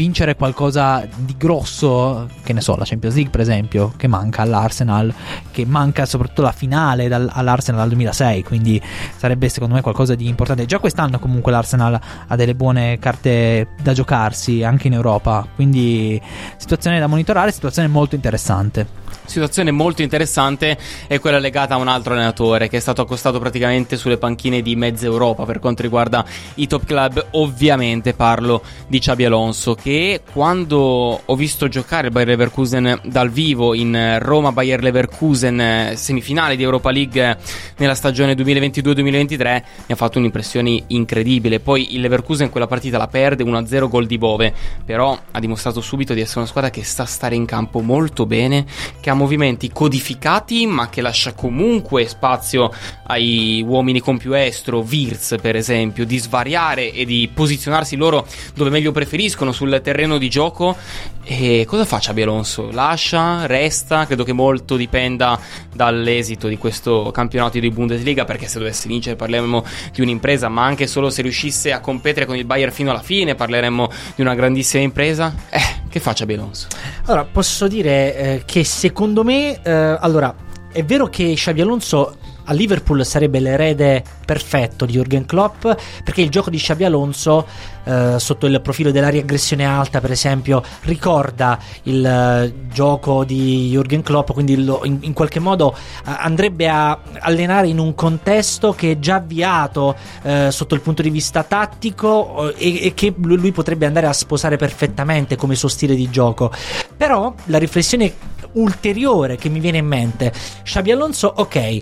vincere 0.00 0.34
qualcosa 0.34 1.06
di 1.14 1.34
grosso, 1.36 2.26
che 2.42 2.54
ne 2.54 2.62
so, 2.62 2.74
la 2.76 2.86
Champions 2.86 3.16
League 3.16 3.30
per 3.30 3.42
esempio, 3.42 3.92
che 3.98 4.06
manca 4.06 4.40
all'Arsenal, 4.40 5.12
che 5.50 5.66
manca 5.66 6.06
soprattutto 6.06 6.40
la 6.40 6.52
finale 6.52 7.06
dal, 7.06 7.28
all'Arsenal 7.30 7.80
dal 7.80 7.88
2006, 7.90 8.42
quindi 8.42 8.80
sarebbe 9.16 9.50
secondo 9.50 9.74
me 9.74 9.82
qualcosa 9.82 10.14
di 10.14 10.26
importante. 10.26 10.64
Già 10.64 10.78
quest'anno 10.78 11.18
comunque 11.18 11.52
l'Arsenal 11.52 12.00
ha 12.28 12.34
delle 12.36 12.54
buone 12.54 12.98
carte 12.98 13.68
da 13.82 13.92
giocarsi 13.92 14.62
anche 14.62 14.86
in 14.86 14.94
Europa, 14.94 15.46
quindi 15.54 16.18
situazione 16.56 16.98
da 16.98 17.06
monitorare, 17.06 17.52
situazione 17.52 17.86
molto 17.86 18.14
interessante 18.14 19.09
situazione 19.30 19.70
molto 19.70 20.02
interessante 20.02 20.76
è 21.06 21.18
quella 21.18 21.38
legata 21.38 21.74
a 21.74 21.78
un 21.78 21.88
altro 21.88 22.12
allenatore 22.12 22.68
che 22.68 22.76
è 22.76 22.80
stato 22.80 23.00
accostato 23.00 23.38
praticamente 23.38 23.96
sulle 23.96 24.18
panchine 24.18 24.60
di 24.60 24.76
mezza 24.76 25.06
Europa 25.06 25.44
per 25.44 25.58
quanto 25.58 25.82
riguarda 25.82 26.24
i 26.56 26.66
top 26.66 26.84
club. 26.84 27.26
Ovviamente 27.32 28.12
parlo 28.12 28.62
di 28.86 28.98
Xabi 28.98 29.24
Alonso 29.24 29.74
che 29.74 30.22
quando 30.30 31.20
ho 31.24 31.36
visto 31.36 31.68
giocare 31.68 32.08
il 32.08 32.12
Bayer 32.12 32.28
Leverkusen 32.28 33.00
dal 33.04 33.30
vivo 33.30 33.74
in 33.74 34.18
Roma 34.20 34.52
Bayer 34.52 34.82
Leverkusen 34.82 35.92
semifinale 35.94 36.56
di 36.56 36.62
Europa 36.62 36.90
League 36.90 37.38
nella 37.76 37.94
stagione 37.94 38.34
2022-2023 38.34 39.44
mi 39.44 39.62
ha 39.88 39.96
fatto 39.96 40.18
un'impressione 40.18 40.82
incredibile. 40.88 41.60
Poi 41.60 41.94
il 41.94 42.00
Leverkusen 42.00 42.50
quella 42.50 42.66
partita 42.66 42.98
la 42.98 43.08
perde 43.08 43.44
1-0 43.44 43.88
gol 43.88 44.06
di 44.06 44.18
Bove, 44.18 44.52
però 44.84 45.18
ha 45.30 45.40
dimostrato 45.40 45.80
subito 45.80 46.14
di 46.14 46.20
essere 46.20 46.40
una 46.40 46.48
squadra 46.48 46.70
che 46.70 46.84
sa 46.84 47.04
stare 47.04 47.34
in 47.34 47.44
campo 47.44 47.80
molto 47.80 48.26
bene, 48.26 48.64
che 49.00 49.10
ha 49.10 49.14
movimenti 49.20 49.70
codificati 49.70 50.66
ma 50.66 50.88
che 50.88 51.02
lascia 51.02 51.34
comunque 51.34 52.06
spazio 52.06 52.72
ai 53.06 53.62
uomini 53.66 54.00
con 54.00 54.16
più 54.16 54.32
estro, 54.32 54.82
Virz 54.82 55.36
per 55.40 55.56
esempio, 55.56 56.06
di 56.06 56.18
svariare 56.18 56.92
e 56.92 57.04
di 57.04 57.28
posizionarsi 57.32 57.96
loro 57.96 58.26
dove 58.54 58.70
meglio 58.70 58.92
preferiscono 58.92 59.52
sul 59.52 59.80
terreno 59.82 60.16
di 60.16 60.30
gioco. 60.30 60.76
E 61.22 61.64
cosa 61.66 61.84
fa 61.84 61.98
Xabi 61.98 62.22
Alonso? 62.22 62.70
Lascia? 62.70 63.46
Resta? 63.46 64.06
Credo 64.06 64.24
che 64.24 64.32
molto 64.32 64.76
dipenda 64.76 65.38
dall'esito 65.72 66.48
di 66.48 66.56
questo 66.56 67.10
campionato 67.12 67.58
di 67.58 67.70
Bundesliga 67.70 68.24
perché 68.24 68.48
se 68.48 68.58
dovesse 68.58 68.88
vincere 68.88 69.16
parleremo 69.16 69.64
di 69.92 70.00
un'impresa 70.00 70.48
ma 70.48 70.64
anche 70.64 70.86
solo 70.86 71.10
se 71.10 71.22
riuscisse 71.22 71.72
a 71.72 71.80
competere 71.80 72.26
con 72.26 72.36
il 72.36 72.44
Bayern 72.44 72.72
fino 72.72 72.90
alla 72.90 73.02
fine 73.02 73.34
parleremmo 73.34 73.90
di 74.14 74.22
una 74.22 74.34
grandissima 74.34 74.82
impresa. 74.82 75.34
Eh, 75.50 75.88
che 75.90 75.98
faccia 75.98 76.24
Alonso? 76.24 76.68
Allora, 77.06 77.24
posso 77.24 77.66
dire 77.66 78.16
eh, 78.16 78.42
che 78.46 78.62
secondo 78.62 78.99
me, 79.24 79.60
eh, 79.62 79.70
allora, 79.70 80.34
è 80.72 80.84
vero 80.84 81.08
che 81.08 81.32
Xabi 81.34 81.60
Alonso 81.60 82.16
a 82.44 82.52
Liverpool 82.52 83.04
sarebbe 83.04 83.38
l'erede 83.38 84.02
perfetto 84.24 84.84
di 84.84 84.96
Jürgen 84.96 85.24
Klopp 85.24 85.66
perché 86.04 86.20
il 86.20 86.30
gioco 86.30 86.50
di 86.50 86.58
Xabi 86.58 86.84
Alonso 86.84 87.46
eh, 87.84 88.16
sotto 88.18 88.46
il 88.46 88.60
profilo 88.60 88.90
della 88.90 89.08
riaggressione 89.08 89.64
alta 89.64 90.00
per 90.00 90.10
esempio 90.10 90.62
ricorda 90.82 91.58
il 91.84 92.04
eh, 92.04 92.52
gioco 92.72 93.24
di 93.24 93.70
Jürgen 93.72 94.02
Klopp 94.02 94.32
quindi 94.32 94.62
lo, 94.64 94.84
in, 94.84 94.98
in, 95.02 95.12
qualche 95.12 95.38
modo 95.38 95.74
eh, 95.74 96.10
andrebbe 96.18 96.68
a 96.68 96.98
allenare 97.20 97.68
in 97.68 97.78
un 97.78 97.94
contesto 97.94 98.72
che 98.72 98.92
è 98.92 98.98
già 98.98 99.16
avviato 99.16 99.94
eh, 100.22 100.48
sotto 100.50 100.74
il 100.74 100.80
punto 100.80 101.02
di 101.02 101.10
vista 101.10 101.42
tattico 101.44 102.52
e, 102.56 102.86
e 102.86 102.94
che 102.94 103.14
lui, 103.16 103.36
lui 103.36 103.52
potrebbe 103.52 103.86
andare 103.86 104.06
a 104.06 104.12
sposare 104.12 104.56
perfettamente 104.56 105.36
come 105.36 105.54
suo 105.54 105.68
stile 105.68 105.94
di 105.94 106.10
gioco. 106.10 106.50
Però 106.96 107.32
la 107.46 107.58
riflessione 107.58 108.12
ulteriore 108.52 109.36
che 109.36 109.48
mi 109.48 109.60
viene 109.60 109.78
in 109.78 109.86
mente. 109.86 110.32
Xabi 110.62 110.90
Alonso, 110.90 111.32
ok, 111.34 111.80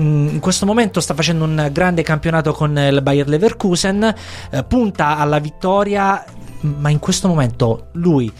mm, 0.00 0.28
in 0.28 0.40
questo 0.40 0.66
momento 0.66 1.00
sta 1.00 1.14
facendo 1.14 1.44
un 1.44 1.68
grande 1.72 2.02
campionato 2.02 2.52
con 2.52 2.76
il 2.76 3.02
Bayer 3.02 3.28
Leverkusen, 3.28 4.14
eh, 4.50 4.64
punta 4.64 5.18
alla 5.18 5.38
vittoria, 5.38 6.24
ma 6.60 6.90
in 6.90 6.98
questo 6.98 7.28
momento 7.28 7.88
lui 7.92 8.32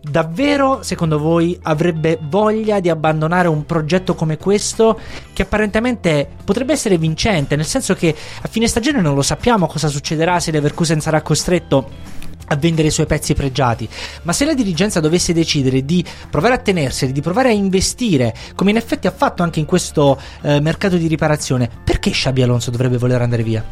davvero, 0.00 0.82
secondo 0.82 1.18
voi, 1.18 1.58
avrebbe 1.62 2.18
voglia 2.20 2.80
di 2.80 2.88
abbandonare 2.88 3.48
un 3.48 3.64
progetto 3.66 4.14
come 4.14 4.36
questo 4.36 4.98
che 5.32 5.42
apparentemente 5.42 6.28
potrebbe 6.44 6.72
essere 6.72 6.98
vincente, 6.98 7.56
nel 7.56 7.66
senso 7.66 7.94
che 7.94 8.14
a 8.42 8.48
fine 8.48 8.66
stagione 8.66 9.00
non 9.00 9.14
lo 9.14 9.22
sappiamo 9.22 9.66
cosa 9.66 9.88
succederà 9.88 10.40
se 10.40 10.50
Leverkusen 10.50 11.00
sarà 11.00 11.20
costretto 11.22 12.16
a 12.48 12.56
vendere 12.56 12.88
i 12.88 12.90
suoi 12.90 13.06
pezzi 13.06 13.34
pregiati. 13.34 13.88
Ma 14.22 14.32
se 14.32 14.44
la 14.44 14.54
dirigenza 14.54 15.00
dovesse 15.00 15.32
decidere 15.32 15.84
di 15.84 16.04
provare 16.30 16.54
a 16.54 16.58
tenerseli, 16.58 17.12
di 17.12 17.20
provare 17.20 17.48
a 17.50 17.52
investire, 17.52 18.34
come 18.54 18.70
in 18.70 18.76
effetti 18.76 19.06
ha 19.06 19.10
fatto 19.10 19.42
anche 19.42 19.60
in 19.60 19.66
questo 19.66 20.18
eh, 20.42 20.60
mercato 20.60 20.96
di 20.96 21.06
riparazione, 21.06 21.68
perché 21.84 22.10
Xabi 22.10 22.42
Alonso 22.42 22.70
dovrebbe 22.70 22.98
voler 22.98 23.22
andare 23.22 23.42
via? 23.42 23.64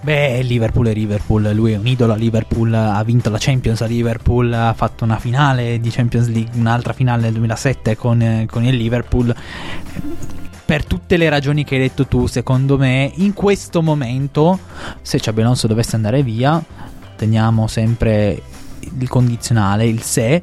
Beh, 0.00 0.42
Liverpool 0.42 0.88
è 0.88 0.92
Liverpool, 0.92 1.50
lui 1.52 1.72
è 1.72 1.76
un 1.76 1.86
idolo 1.86 2.12
a 2.12 2.16
Liverpool, 2.16 2.72
ha 2.72 3.02
vinto 3.02 3.30
la 3.30 3.38
Champions 3.38 3.80
a 3.80 3.86
Liverpool, 3.86 4.52
ha 4.52 4.74
fatto 4.74 5.04
una 5.04 5.18
finale 5.18 5.80
di 5.80 5.90
Champions 5.90 6.28
League, 6.28 6.58
un'altra 6.58 6.92
finale 6.92 7.22
nel 7.22 7.32
2007 7.32 7.96
con, 7.96 8.20
eh, 8.20 8.46
con 8.48 8.64
il 8.64 8.76
Liverpool 8.76 9.34
per 10.68 10.84
tutte 10.84 11.16
le 11.16 11.30
ragioni 11.30 11.64
che 11.64 11.76
hai 11.76 11.80
detto 11.80 12.06
tu, 12.06 12.26
secondo 12.26 12.76
me, 12.76 13.10
in 13.14 13.32
questo 13.32 13.80
momento, 13.80 14.58
se 15.00 15.18
Xabi 15.18 15.40
Alonso 15.40 15.66
dovesse 15.66 15.96
andare 15.96 16.22
via, 16.22 16.62
teniamo 17.18 17.66
sempre 17.66 18.40
il 18.98 19.08
condizionale, 19.08 19.86
il 19.86 20.02
se 20.02 20.40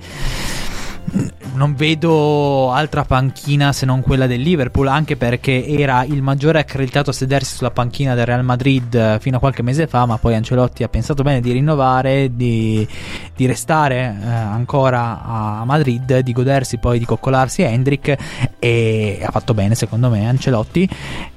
non 1.55 1.73
vedo 1.75 2.71
altra 2.71 3.03
panchina 3.05 3.71
se 3.73 3.85
non 3.85 4.01
quella 4.01 4.27
del 4.27 4.41
Liverpool, 4.41 4.87
anche 4.87 5.15
perché 5.15 5.65
era 5.65 6.03
il 6.03 6.21
maggiore 6.21 6.59
accreditato 6.59 7.09
a 7.09 7.13
sedersi 7.13 7.55
sulla 7.55 7.71
panchina 7.71 8.13
del 8.13 8.25
Real 8.25 8.43
Madrid 8.43 8.93
eh, 8.93 9.17
fino 9.19 9.37
a 9.37 9.39
qualche 9.39 9.63
mese 9.63 9.87
fa, 9.87 10.05
ma 10.05 10.17
poi 10.17 10.35
Ancelotti 10.35 10.83
ha 10.83 10.89
pensato 10.89 11.23
bene 11.23 11.41
di 11.41 11.51
rinnovare, 11.51 12.35
di, 12.35 12.87
di 13.35 13.45
restare 13.45 14.17
eh, 14.21 14.27
ancora 14.27 15.23
a 15.23 15.65
Madrid, 15.65 16.19
di 16.19 16.31
godersi 16.33 16.77
poi 16.77 16.99
di 16.99 17.05
coccolarsi 17.05 17.61
Hendrik 17.61 18.15
e 18.59 19.19
ha 19.23 19.31
fatto 19.31 19.53
bene 19.53 19.75
secondo 19.75 20.09
me 20.09 20.27
Ancelotti. 20.27 20.87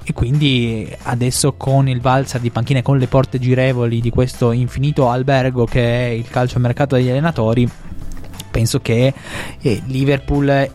E 0.03 0.13
quindi 0.13 0.91
adesso 1.03 1.53
con 1.53 1.87
il 1.87 2.01
valzer 2.01 2.41
di 2.41 2.49
panchine 2.49 2.81
con 2.81 2.97
le 2.97 3.07
porte 3.07 3.39
girevoli 3.39 4.01
di 4.01 4.09
questo 4.09 4.51
infinito 4.51 5.09
albergo 5.09 5.65
che 5.65 6.07
è 6.07 6.09
il 6.09 6.27
calciomercato 6.27 6.95
degli 6.95 7.09
allenatori 7.09 7.69
penso 8.49 8.79
che 8.79 9.13
eh, 9.61 9.81
Liverpool 9.85 10.71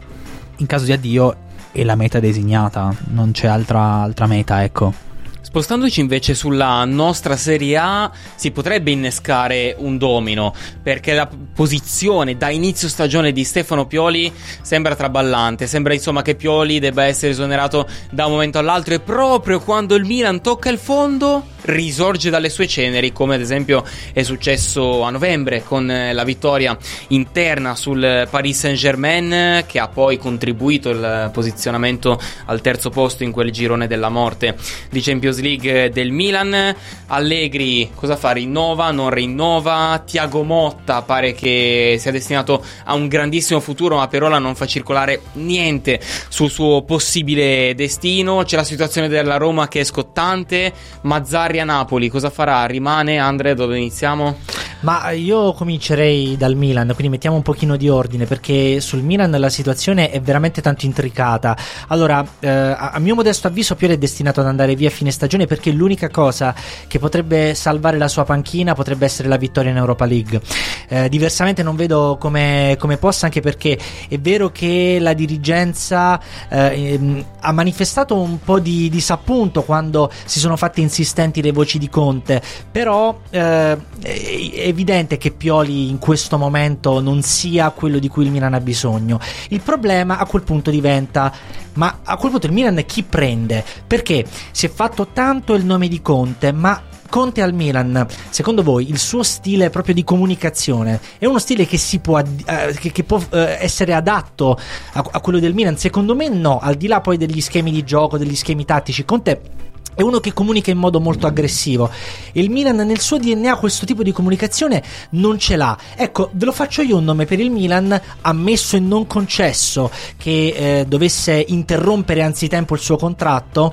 in 0.57 0.67
caso 0.67 0.85
di 0.85 0.93
addio 0.93 1.37
è 1.73 1.83
la 1.83 1.97
meta 1.97 2.21
designata, 2.21 2.95
non 3.09 3.33
c'è 3.33 3.49
altra, 3.49 4.03
altra 4.03 4.27
meta, 4.27 4.63
ecco. 4.63 5.03
Spostandoci 5.41 6.01
invece 6.01 6.35
sulla 6.35 6.85
nostra 6.85 7.37
Serie 7.37 7.77
A 7.77 8.11
si 8.35 8.51
potrebbe 8.51 8.91
innescare 8.91 9.77
un 9.79 9.99
domino 9.99 10.53
perché 10.83 11.13
la 11.13 11.29
posizione 11.55 12.37
da 12.37 12.51
inizio 12.51 12.89
stagione 12.89 13.31
di 13.31 13.45
Stefano 13.45 13.87
Pioli 13.87 14.33
sembra 14.63 14.97
traballante, 14.97 15.69
sembra 15.69 15.95
insomma 15.95 16.23
che 16.23 16.35
Pioli 16.35 16.81
debba 16.81 17.05
essere 17.05 17.31
esonerato 17.31 17.87
da 18.11 18.27
un 18.27 18.33
momento 18.33 18.59
all'altro 18.59 18.95
e 18.95 19.01
proprio 19.01 19.61
quando 19.61 19.95
il 19.95 20.05
Milan 20.05 20.41
tocca 20.41 20.71
il 20.71 20.79
fondo 20.79 21.54
risorge 21.65 22.31
dalle 22.31 22.49
sue 22.49 22.67
ceneri, 22.67 23.13
come 23.13 23.37
ad 23.37 23.41
esempio 23.41 23.85
è 24.13 24.23
successo 24.23 25.03
a 25.03 25.11
novembre 25.11 25.63
con 25.63 25.91
eh, 25.91 26.13
la 26.13 26.25
vittoria 26.25 26.77
interna 27.09 27.75
sul 27.75 28.27
Paris 28.29 28.59
Saint-Germain, 28.59 29.65
che 29.67 29.79
ha 29.79 29.89
poi 29.89 30.19
contribuito 30.19 30.91
al 30.91 31.31
posizionamento 31.33 32.21
al 32.47 32.61
terzo 32.61 32.91
posto 32.91 33.25
in 33.25 33.33
quel 33.33 33.51
girone 33.51 33.87
della 33.87 34.09
morte 34.09 34.57
di 34.91 35.01
Champions 35.01 35.41
League 35.41 35.91
del 35.91 36.11
Milan. 36.11 36.75
Allegri 37.07 37.91
cosa 37.95 38.17
fa? 38.17 38.33
Rinnova, 38.33 38.91
non 38.91 39.11
rinnova. 39.11 40.03
Tiago 40.05 40.43
Motta 40.43 41.03
pare 41.03 41.33
che 41.33 41.97
sia 41.99 42.11
destinato 42.11 42.63
a 42.85 42.95
un 42.95 43.09
grandissimo 43.09 43.61
futuro, 43.61 43.97
ma 43.97 44.09
per 44.09 44.23
ora 44.23 44.39
non 44.39 44.55
fa 44.55 44.67
circolare 44.67 45.23
niente 45.35 46.01
sul 46.29 46.51
suo 46.51 46.83
possibile 46.83 47.75
destino. 47.75 48.43
C'è 48.45 48.57
la 48.57 48.65
situazione 48.65 49.09
della 49.09 49.37
Roma 49.37 49.69
che 49.69 49.81
è 49.81 49.85
scottante. 49.85 50.73
Mazzari 51.03 51.54
Bari 51.55 51.71
a 51.71 51.73
Napoli, 51.73 52.09
cosa 52.09 52.31
farà? 52.31 52.67
Rimane 52.67 53.19
Andre 53.19 53.55
dove 53.55 53.77
iniziamo? 53.77 54.39
Ma 54.81 55.11
io 55.11 55.53
comincerei 55.53 56.37
dal 56.37 56.55
Milan, 56.57 56.87
quindi 56.89 57.09
mettiamo 57.09 57.37
un 57.37 57.43
pochino 57.43 57.77
di 57.77 57.89
ordine 57.89 58.27
perché 58.27 58.81
sul 58.81 59.03
Milan 59.03 59.31
la 59.31 59.49
situazione 59.49 60.11
è 60.11 60.21
veramente 60.21 60.61
tanto 60.61 60.85
intricata. 60.85 61.57
Allora, 61.89 62.25
eh, 62.41 62.49
a 62.49 62.99
mio 62.99 63.15
modesto 63.15 63.47
avviso 63.47 63.75
Piero 63.77 63.95
è 63.95 63.99
destinato 63.99 64.41
ad 64.41 64.47
andare 64.47 64.75
via 64.75 64.89
a 64.89 64.91
fine 64.91 65.11
stagione 65.11 65.47
perché 65.47 65.71
l'unica 65.71 66.09
cosa 66.11 66.55
che 66.87 66.99
potrebbe 66.99 67.55
salvare 67.55 67.97
la 67.99 68.09
sua 68.09 68.25
panchina 68.25 68.75
potrebbe 68.75 69.05
essere 69.05 69.29
la 69.29 69.37
vittoria 69.37 69.71
in 69.71 69.77
Europa 69.77 70.05
League. 70.05 70.41
Eh, 70.89 71.09
diversamente 71.09 71.63
non 71.63 71.77
vedo 71.77 72.17
come, 72.21 72.77
come, 72.79 72.97
possa, 72.97 73.27
anche 73.27 73.41
perché 73.41 73.79
è 74.09 74.19
vero 74.19 74.51
che 74.51 74.99
la 75.01 75.15
dirigenza 75.15 76.21
eh, 76.49 76.93
ehm, 76.93 77.25
ha 77.41 77.53
manifestato 77.53 78.17
un 78.17 78.39
po' 78.41 78.59
di 78.59 78.89
disappunto 78.91 79.63
quando 79.63 80.11
si 80.25 80.39
sono 80.39 80.57
fatte 80.57 80.81
insistenti 80.81 81.43
le 81.43 81.53
voci 81.53 81.79
di 81.79 81.89
Conte, 81.89 82.43
però 82.71 83.19
eh, 83.31 83.77
è 84.05 84.67
evidente 84.67 85.17
che 85.17 85.31
Pioli 85.31 85.89
in 85.89 85.99
questo 85.99 86.37
momento 86.37 87.01
non 87.01 87.23
sia 87.23 87.71
quello 87.71 87.99
di 87.99 88.09
cui 88.09 88.25
il 88.25 88.31
Milan 88.31 88.53
ha 88.53 88.61
bisogno. 88.61 89.19
Il 89.49 89.63
problema 89.63 90.19
a 90.19 90.27
quel 90.27 90.43
punto 90.43 90.71
diventa 90.71 91.33
ma 91.75 92.01
a 92.05 92.17
quel 92.17 92.31
punto 92.31 92.47
il 92.47 92.53
Milan 92.53 92.83
chi 92.87 93.03
prende? 93.03 93.65
Perché 93.87 94.25
si 94.51 94.67
è 94.67 94.69
fatto 94.69 95.09
tanto 95.13 95.55
il 95.55 95.65
nome 95.65 95.89
di 95.89 96.03
Conte, 96.03 96.53
ma 96.53 96.81
Conte 97.09 97.43
al 97.43 97.55
Milan, 97.55 98.07
secondo 98.31 98.63
voi 98.63 98.91
il 98.91 98.99
suo 98.99 99.23
stile 99.23 99.71
proprio 99.71 99.95
di 99.95 100.03
comunicazione 100.03 101.01
è 101.19 101.27
uno 101.27 101.39
stile 101.39 101.65
che, 101.65 101.79
può, 102.03 102.19
eh, 102.19 102.75
che, 102.79 102.91
che 102.91 103.05
può 103.05 103.23
eh, 103.31 103.59
essere 103.61 103.95
adatto 103.95 104.59
a, 104.93 105.05
a 105.13 105.21
quello 105.21 105.39
del 105.39 105.55
Milan? 105.55 105.79
Secondo 105.79 106.15
me 106.15 106.29
no, 106.29 106.59
al 106.59 106.75
di 106.75 106.89
là 106.89 107.01
poi 107.01 107.17
degli 107.17 107.41
schemi 107.41 107.71
di 107.71 107.85
gioco, 107.85 108.19
degli 108.19 108.35
schemi 108.35 108.65
tattici. 108.65 109.05
Conte 109.05 109.64
è 109.95 110.03
uno 110.03 110.21
che 110.21 110.33
comunica 110.33 110.71
in 110.71 110.79
modo 110.79 111.01
molto 111.01 111.27
aggressivo. 111.27 111.91
Il 112.33 112.51
Milan 112.51 112.77
nel 112.77 113.01
suo 113.01 113.19
DNA 113.19 113.57
questo 113.57 113.87
tipo 113.87 114.03
di 114.03 114.13
comunicazione 114.13 114.83
non 115.11 115.39
ce 115.39 115.57
l'ha. 115.57 115.77
Ecco, 115.97 116.31
ve 116.33 116.45
lo 116.45 116.53
faccio 116.53 116.83
io 116.83 116.97
un 116.97 117.05
nome 117.05 117.25
per 117.25 117.41
il 117.41 117.51
Milan, 117.51 117.99
ammesso 118.23 118.77
e 118.77 118.81
non 118.81 119.07
concesso 119.07 119.91
che 120.17 120.81
eh, 120.81 120.85
dovesse 120.87 121.45
interrompere 121.49 122.23
anzitempo 122.23 122.75
il 122.75 122.81
suo 122.81 122.97
contratto. 122.97 123.73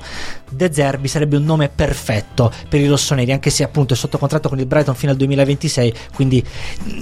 De 0.50 0.70
Zerbi 0.70 1.08
sarebbe 1.08 1.36
un 1.36 1.44
nome 1.44 1.70
perfetto 1.70 2.52
per 2.68 2.80
i 2.80 2.86
rossoneri, 2.86 3.32
anche 3.32 3.48
se 3.48 3.64
appunto 3.64 3.94
è 3.94 3.96
sotto 3.96 4.18
contratto 4.18 4.50
con 4.50 4.58
il 4.58 4.66
Brighton 4.66 4.94
fino 4.94 5.10
al 5.10 5.16
2026. 5.16 5.94
Quindi, 6.14 6.44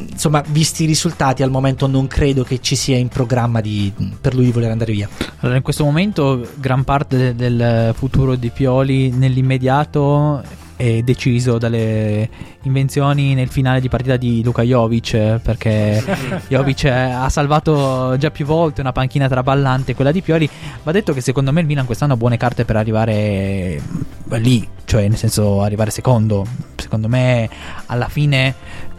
insomma, 0.08 0.42
visti 0.48 0.84
i 0.84 0.86
risultati, 0.86 1.42
al 1.42 1.50
momento 1.50 1.86
non 1.88 2.06
credo 2.06 2.44
che 2.44 2.60
ci 2.60 2.76
sia 2.76 2.96
in 2.96 3.08
programma 3.08 3.60
di, 3.60 3.92
per 4.20 4.34
lui 4.34 4.44
di 4.44 4.52
voler 4.52 4.70
andare 4.70 4.92
via. 4.92 5.08
Allora, 5.40 5.56
in 5.56 5.64
questo 5.64 5.84
momento, 5.84 6.46
gran 6.54 6.84
parte 6.84 7.34
del 7.34 7.92
futuro 7.96 8.36
di 8.36 8.50
Pioli 8.50 9.09
nell'immediato 9.10 10.42
è 10.80 11.02
deciso 11.02 11.58
dalle 11.58 12.26
invenzioni 12.62 13.34
nel 13.34 13.50
finale 13.50 13.82
di 13.82 13.90
partita 13.90 14.16
di 14.16 14.42
Luka 14.42 14.62
Jovic 14.62 15.38
perché 15.42 16.02
Jovic 16.48 16.84
ha 16.86 17.28
salvato 17.28 18.16
già 18.16 18.30
più 18.30 18.46
volte 18.46 18.80
una 18.80 18.92
panchina 18.92 19.28
traballante 19.28 19.94
quella 19.94 20.10
di 20.10 20.22
Pioli. 20.22 20.48
Va 20.82 20.90
detto 20.90 21.12
che 21.12 21.20
secondo 21.20 21.52
me 21.52 21.60
il 21.60 21.66
Milan 21.66 21.84
quest'anno 21.84 22.14
ha 22.14 22.16
buone 22.16 22.38
carte 22.38 22.64
per 22.64 22.76
arrivare 22.76 23.82
lì 24.30 24.66
cioè 24.84 25.06
nel 25.06 25.18
senso 25.18 25.60
arrivare 25.60 25.90
secondo. 25.90 26.46
Secondo 26.76 27.08
me 27.08 27.48
alla 27.86 28.08
fine 28.08 28.54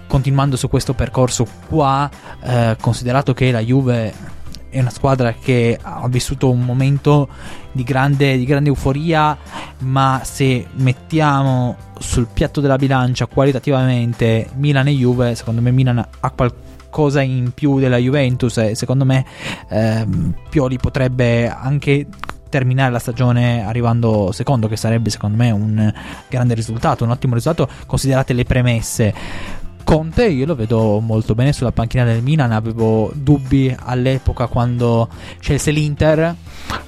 continuando 0.06 0.58
su 0.58 0.67
questo 0.69 0.93
percorso 0.93 1.47
qua 1.67 2.08
eh, 2.43 2.78
considerato 2.80 3.34
che 3.34 3.50
la 3.50 3.60
Juve 3.60 4.13
è 4.72 4.80
una 4.80 4.90
squadra 4.90 5.34
che 5.34 5.78
ha 5.80 6.08
vissuto 6.08 6.50
un 6.50 6.64
momento 6.64 7.28
di 7.72 7.84
grande, 7.84 8.38
di 8.38 8.46
grande 8.46 8.70
euforia, 8.70 9.38
ma 9.80 10.22
se 10.24 10.66
mettiamo 10.76 11.76
sul 12.00 12.28
piatto 12.32 12.62
della 12.62 12.78
bilancia 12.78 13.28
qualitativamente 13.28 14.50
Milan 14.56 14.88
e 14.88 14.94
Juve, 14.94 15.36
secondo 15.36 15.62
me 15.62 15.72
Milan 15.72 15.98
ha 16.20 16.30
qualcosa 16.32 17.22
in 17.22 17.52
più 17.54 17.80
della 17.80 17.98
Juventus 17.98 18.58
e 18.58 18.76
secondo 18.76 19.06
me 19.06 19.26
ehm, 19.70 20.34
Pioli 20.50 20.78
potrebbe 20.78 21.50
anche 21.50 22.08
terminare 22.50 22.92
la 22.92 23.00
stagione 23.00 23.66
arrivando 23.66 24.32
secondo, 24.32 24.68
che 24.68 24.76
sarebbe 24.76 25.10
secondo 25.10 25.38
me 25.38 25.52
un 25.52 25.94
grande 26.30 26.54
risultato, 26.54 27.04
un 27.04 27.12
ottimo 27.12 27.34
risultato 27.34 27.72
considerate 27.86 28.34
le 28.34 28.44
premesse. 28.44 29.14
Conte 29.92 30.26
io 30.26 30.46
lo 30.46 30.56
vedo 30.56 31.02
molto 31.02 31.36
bene 31.36 31.52
sulla 31.52 31.74
panchina 31.74 32.06
del 32.06 32.24
Milan, 32.24 32.54
avevo 32.54 33.12
dubbi 33.14 33.76
all'epoca 33.78 34.48
quando 34.48 35.10
scelse 35.42 35.72
l'Inter, 35.72 36.34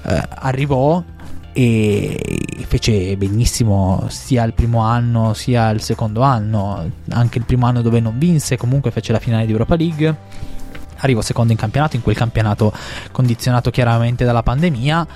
eh, 0.04 0.24
arrivò 0.30 1.04
e 1.52 2.18
fece 2.66 3.18
benissimo 3.18 4.06
sia 4.08 4.46
il 4.46 4.54
primo 4.54 4.80
anno 4.80 5.34
sia 5.34 5.70
il 5.72 5.82
secondo 5.82 6.22
anno, 6.22 6.90
anche 7.10 7.40
il 7.40 7.44
primo 7.44 7.66
anno 7.66 7.82
dove 7.82 8.00
non 8.00 8.18
vinse, 8.18 8.56
comunque 8.56 8.90
fece 8.92 9.12
la 9.12 9.20
finale 9.20 9.46
di 9.46 9.52
Europa 9.52 9.76
League. 9.76 10.18
Arrivò 11.00 11.20
secondo 11.20 11.52
in 11.52 11.58
campionato, 11.58 11.98
in 11.98 12.04
quel 12.04 12.16
campionato 12.16 12.72
condizionato 13.12 13.70
chiaramente 13.70 14.24
dalla 14.24 14.44
pandemia 14.44 15.08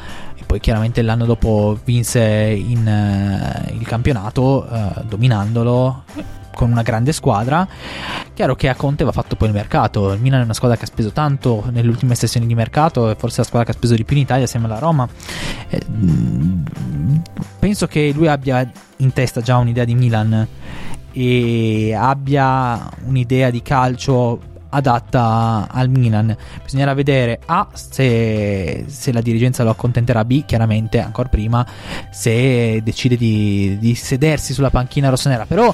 poi 0.48 0.62
chiaramente 0.62 1.02
l'anno 1.02 1.26
dopo 1.26 1.78
vinse 1.84 2.22
in, 2.22 2.88
uh, 2.88 3.74
il 3.74 3.86
campionato 3.86 4.66
uh, 4.68 5.04
dominandolo 5.04 6.04
con 6.58 6.72
una 6.72 6.82
grande 6.82 7.14
squadra. 7.14 7.68
Chiaro 8.34 8.56
che 8.56 8.68
a 8.68 8.74
Conte 8.74 9.04
va 9.04 9.12
fatto 9.12 9.36
poi 9.36 9.50
il 9.50 9.54
mercato. 9.54 10.12
Il 10.12 10.20
Milan 10.20 10.42
è 10.42 10.44
una 10.44 10.56
squadra 10.56 10.76
che 10.76 10.86
ha 10.86 10.88
speso 10.88 11.12
tanto 11.12 11.64
nelle 11.72 11.88
ultime 11.88 12.16
sessioni 12.16 12.48
di 12.48 12.56
mercato, 12.56 13.12
è 13.12 13.16
forse 13.16 13.38
la 13.42 13.44
squadra 13.44 13.66
che 13.66 13.72
ha 13.76 13.80
speso 13.80 13.94
di 13.94 14.04
più 14.04 14.16
in 14.16 14.24
Italia 14.24 14.46
assieme 14.46 14.66
alla 14.66 14.80
Roma. 14.80 15.08
Eh, 15.70 15.82
penso 17.60 17.86
che 17.86 18.12
lui 18.14 18.28
abbia 18.28 18.70
in 18.98 19.14
testa 19.14 19.42
già 19.42 19.58
un'idea 19.58 19.86
di 19.86 19.94
Milan 19.94 20.48
e 21.12 21.94
abbia 21.94 22.90
un'idea 23.06 23.52
di 23.52 23.62
calcio 23.62 24.40
adatta 24.70 25.68
al 25.70 25.90
Milan. 25.90 26.36
Bisognerà 26.64 26.94
vedere 26.94 27.40
A 27.46 27.68
se, 27.74 28.86
se, 28.88 29.12
la 29.12 29.22
dirigenza 29.22 29.64
lo 29.64 29.70
accontenterà, 29.70 30.26
B 30.26 30.46
chiaramente 30.46 31.00
ancora 31.00 31.30
prima 31.30 31.66
se 32.12 32.82
decide 32.84 33.18
di, 33.18 33.78
di, 33.80 33.96
sedersi 33.96 34.54
sulla 34.54 34.70
panchina 34.70 35.10
rossonera. 35.10 35.46
Però 35.46 35.74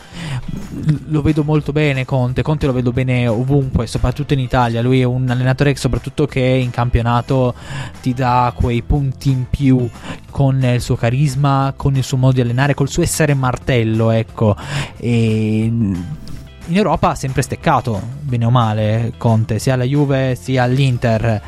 lo 1.08 1.22
vedo 1.22 1.44
molto 1.44 1.72
bene 1.72 2.06
Conte, 2.06 2.42
Conte 2.42 2.66
lo 2.66 2.74
vedo 2.74 2.92
bene 2.92 3.28
ovunque, 3.28 3.88
soprattutto 3.88 4.34
in 4.34 4.40
Italia. 4.40 4.82
Lui 4.82 5.02
è 5.02 5.06
un 5.06 5.30
allenatore 5.30 5.74
che 5.74 5.80
soprattutto 5.80 6.26
che 6.26 6.42
in 6.42 6.70
campionato 6.70 7.54
ti 8.02 8.14
dà 8.14 8.54
quei 8.56 8.82
punti 8.82 9.30
in 9.30 9.46
più 9.50 9.90
con 10.30 10.64
il 10.64 10.82
suo 10.82 10.96
carisma, 10.96 11.74
con 11.76 11.96
il 11.96 12.04
suo 12.04 12.18
modo 12.18 12.34
di 12.34 12.42
allenare, 12.42 12.74
col 12.74 12.90
suo 12.90 13.04
essere 13.04 13.34
martello, 13.34 14.10
ecco. 14.12 14.56
E 14.98 15.72
in 16.68 16.78
Europa 16.78 17.10
ha 17.10 17.16
sempre 17.16 17.42
steccato, 17.42 18.02
bene 18.22 18.46
o 18.46 18.50
male, 18.50 19.14
Conte, 19.18 19.60
sia 19.60 19.74
alla 19.74 19.84
Juve 19.84 20.36
sia 20.36 20.64
all'Inter. 20.64 21.42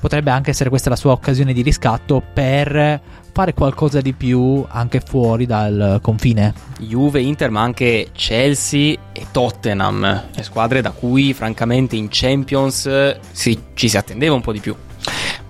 Potrebbe 0.00 0.30
anche 0.30 0.50
essere 0.50 0.68
questa 0.68 0.90
la 0.90 0.96
sua 0.96 1.12
occasione 1.12 1.52
di 1.52 1.62
riscatto 1.62 2.22
per 2.32 3.00
fare 3.32 3.54
qualcosa 3.54 4.00
di 4.00 4.14
più 4.14 4.64
anche 4.68 5.00
fuori 5.00 5.46
dal 5.46 6.00
confine. 6.02 6.54
Juve, 6.80 7.20
Inter, 7.20 7.50
ma 7.50 7.62
anche 7.62 8.08
Chelsea 8.12 8.96
e 9.12 9.26
Tottenham, 9.30 10.24
le 10.34 10.42
squadre 10.42 10.80
da 10.82 10.90
cui 10.90 11.32
francamente 11.32 11.94
in 11.94 12.08
Champions 12.10 13.16
si, 13.30 13.58
ci 13.74 13.88
si 13.88 13.96
attendeva 13.96 14.34
un 14.34 14.40
po' 14.40 14.52
di 14.52 14.60
più. 14.60 14.74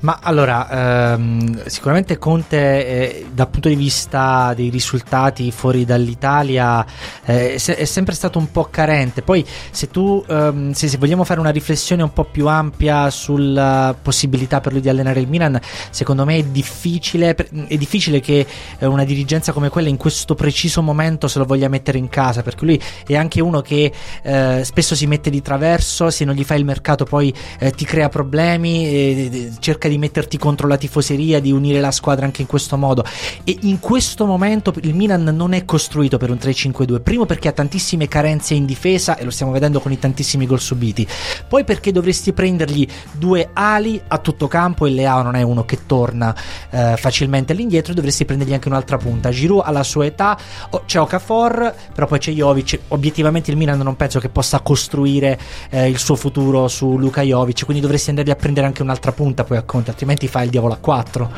Ma 0.00 0.20
allora, 0.22 1.14
ehm, 1.14 1.66
sicuramente 1.66 2.18
Conte 2.18 2.56
eh, 2.56 3.26
dal 3.32 3.48
punto 3.48 3.68
di 3.68 3.74
vista 3.74 4.54
dei 4.54 4.68
risultati 4.68 5.50
fuori 5.50 5.84
dall'Italia 5.84 6.86
eh, 7.24 7.54
è 7.54 7.84
sempre 7.84 8.14
stato 8.14 8.38
un 8.38 8.52
po' 8.52 8.68
carente. 8.70 9.22
Poi 9.22 9.44
se 9.70 9.90
tu, 9.90 10.24
ehm, 10.28 10.70
se, 10.70 10.86
se, 10.86 10.98
vogliamo 10.98 11.24
fare 11.24 11.40
una 11.40 11.50
riflessione 11.50 12.04
un 12.04 12.12
po' 12.12 12.24
più 12.24 12.46
ampia 12.46 13.10
sulla 13.10 13.96
possibilità 14.00 14.60
per 14.60 14.70
lui 14.72 14.80
di 14.80 14.88
allenare 14.88 15.18
il 15.18 15.26
Milan, 15.26 15.58
secondo 15.90 16.24
me 16.24 16.36
è 16.36 16.44
difficile, 16.44 17.34
è 17.34 17.76
difficile 17.76 18.20
che 18.20 18.46
eh, 18.78 18.86
una 18.86 19.04
dirigenza 19.04 19.52
come 19.52 19.68
quella 19.68 19.88
in 19.88 19.96
questo 19.96 20.36
preciso 20.36 20.80
momento 20.80 21.26
se 21.26 21.40
lo 21.40 21.44
voglia 21.44 21.66
mettere 21.66 21.98
in 21.98 22.08
casa, 22.08 22.42
perché 22.42 22.64
lui 22.64 22.80
è 23.04 23.16
anche 23.16 23.40
uno 23.40 23.62
che 23.62 23.92
eh, 24.22 24.60
spesso 24.62 24.94
si 24.94 25.08
mette 25.08 25.28
di 25.28 25.42
traverso, 25.42 26.08
se 26.10 26.24
non 26.24 26.36
gli 26.36 26.44
fai 26.44 26.58
il 26.58 26.64
mercato 26.64 27.04
poi 27.04 27.34
eh, 27.58 27.72
ti 27.72 27.84
crea 27.84 28.08
problemi, 28.08 29.37
cerca 29.58 29.88
di 29.88 29.98
metterti 29.98 30.38
contro 30.38 30.66
la 30.66 30.76
tifoseria, 30.76 31.40
di 31.40 31.52
unire 31.52 31.80
la 31.80 31.90
squadra 31.90 32.24
anche 32.24 32.42
in 32.42 32.48
questo 32.48 32.76
modo. 32.76 33.04
E 33.44 33.56
in 33.62 33.78
questo 33.80 34.26
momento 34.26 34.72
il 34.82 34.94
Milan 34.94 35.24
non 35.24 35.52
è 35.52 35.64
costruito 35.64 36.16
per 36.16 36.30
un 36.30 36.36
3-5-2. 36.36 37.02
Primo 37.02 37.26
perché 37.26 37.48
ha 37.48 37.52
tantissime 37.52 38.08
carenze 38.08 38.54
in 38.54 38.66
difesa 38.66 39.16
e 39.16 39.24
lo 39.24 39.30
stiamo 39.30 39.52
vedendo 39.52 39.80
con 39.80 39.92
i 39.92 39.98
tantissimi 39.98 40.46
gol 40.46 40.60
subiti. 40.60 41.06
Poi 41.48 41.64
perché 41.64 41.92
dovresti 41.92 42.32
prendergli 42.32 42.86
due 43.12 43.50
ali 43.52 44.00
a 44.08 44.18
tutto 44.18 44.48
campo 44.48 44.86
e 44.86 44.90
Leao 44.90 45.22
non 45.22 45.34
è 45.34 45.42
uno 45.42 45.64
che 45.64 45.86
torna 45.86 46.34
eh, 46.70 46.96
facilmente 46.96 47.52
all'indietro, 47.52 47.94
dovresti 47.94 48.24
prendergli 48.24 48.52
anche 48.52 48.68
un'altra 48.68 48.96
punta. 48.96 49.30
Giroud 49.30 49.62
alla 49.64 49.82
sua 49.82 50.06
età, 50.06 50.38
oh, 50.70 50.82
c'è 50.86 51.00
Okafor, 51.00 51.74
però 51.94 52.06
poi 52.06 52.18
c'è 52.18 52.32
Jovic. 52.32 52.78
Obiettivamente 52.88 53.50
il 53.50 53.56
Milan 53.56 53.78
non 53.78 53.96
penso 53.96 54.20
che 54.20 54.28
possa 54.28 54.60
costruire 54.60 55.38
eh, 55.70 55.88
il 55.88 55.98
suo 55.98 56.16
futuro 56.16 56.68
su 56.68 56.96
Luka 56.96 57.22
Jovic, 57.22 57.64
quindi 57.64 57.82
dovresti 57.82 58.10
andare 58.10 58.30
a 58.30 58.36
prendere 58.36 58.66
anche 58.66 58.82
un'altra 58.82 59.12
punta 59.12 59.27
poi 59.34 59.56
a 59.56 59.62
conto, 59.62 59.90
altrimenti 59.90 60.28
fai 60.28 60.44
il 60.44 60.50
diavolo 60.50 60.74
a 60.74 60.78
4. 60.78 61.30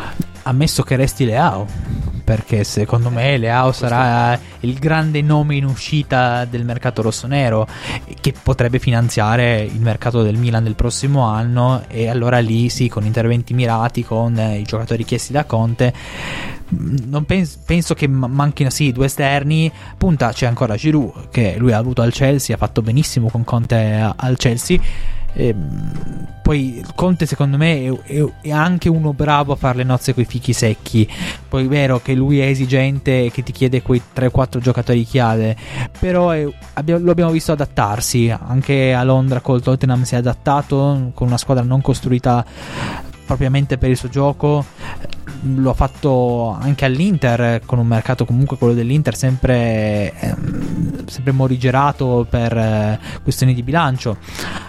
Ammesso 0.42 0.83
che 0.83 0.96
resti 0.96 1.24
Leao, 1.24 1.66
perché 2.24 2.64
secondo 2.64 3.11
me 3.11 3.37
Leao 3.37 3.72
sarà 3.72 4.38
il 4.61 4.79
grande 4.79 5.20
nome 5.22 5.57
in 5.57 5.64
uscita 5.64 6.44
del 6.44 6.64
mercato 6.64 7.03
rossonero 7.03 7.66
che 8.20 8.35
potrebbe 8.42 8.79
finanziare 8.79 9.62
il 9.62 9.81
mercato 9.81 10.22
del 10.22 10.37
Milan 10.37 10.62
del 10.62 10.74
prossimo 10.74 11.24
anno 11.24 11.83
e 11.88 12.09
allora 12.09 12.38
lì 12.38 12.68
sì, 12.68 12.88
con 12.88 13.05
interventi 13.05 13.53
mirati, 13.53 14.05
con 14.05 14.38
i 14.38 14.62
giocatori 14.62 15.05
chiesti 15.05 15.33
da 15.33 15.44
Conte 15.44 15.92
non 16.72 17.24
penso, 17.24 17.59
penso 17.64 17.94
che 17.94 18.07
manchino 18.07 18.70
sì 18.70 18.92
due 18.92 19.07
esterni 19.07 19.70
punta 19.98 20.33
c'è 20.33 20.46
ancora 20.46 20.76
Giroud 20.76 21.31
che 21.31 21.57
lui 21.59 21.72
ha 21.72 21.79
avuto 21.79 22.03
al 22.03 22.12
Chelsea 22.12 22.55
ha 22.55 22.59
fatto 22.59 22.81
benissimo 22.83 23.29
con 23.29 23.42
Conte 23.44 24.12
al 24.14 24.37
Chelsea 24.37 24.79
e, 25.33 25.49
ehm, 25.49 26.29
poi 26.43 26.85
Conte 26.97 27.27
secondo 27.27 27.57
me 27.57 27.97
è, 28.03 28.25
è, 28.40 28.51
anche 28.51 28.88
uno 28.88 29.12
bravo 29.12 29.53
a 29.53 29.57
fare 29.57 29.79
le 29.79 29.85
nozze 29.85 30.14
con 30.14 30.23
i 30.25 30.27
fichi 30.27 30.53
secchi. 30.53 31.09
Poi 31.49 31.64
è 31.64 31.69
vero 31.69 32.01
che 32.01 32.14
lui 32.14 32.40
è 32.40 32.47
esigente 32.47 33.27
e 33.27 33.31
che 33.31 33.43
ti 33.43 33.53
chiede 33.53 33.83
quei 33.83 34.03
3-4 34.14 34.59
giocatori 34.59 35.05
chiave, 35.05 35.57
però 35.99 36.31
è, 36.31 36.49
abbiamo, 36.75 37.05
lo 37.05 37.11
abbiamo 37.12 37.31
visto 37.31 37.53
adattarsi. 37.53 38.31
Anche 38.31 38.93
a 38.93 39.05
Londra 39.05 39.40
col 39.40 39.62
Tottenham 39.62 40.03
si 40.03 40.14
è 40.14 40.19
adattato 40.19 41.12
con 41.14 41.29
una 41.29 41.38
squadra 41.38 41.62
non 41.62 41.81
costruita 41.81 42.45
propriamente 43.31 43.79
per 43.79 43.90
il 43.90 43.97
suo 43.97 44.09
gioco 44.09 44.64
lo 45.43 45.71
ha 45.71 45.75
fatto 45.75 46.49
anche 46.61 46.85
all'Inter 46.85 47.62
con 47.64 47.79
un 47.79 47.87
mercato 47.87 48.25
comunque 48.25 48.59
quello 48.59 48.75
dell'Inter 48.75 49.14
sempre, 49.16 50.12
eh, 50.19 50.35
sempre 51.07 51.31
morigerato 51.31 52.27
per 52.29 52.57
eh, 52.59 52.99
questioni 53.23 53.55
di 53.55 53.62
bilancio. 53.62 54.16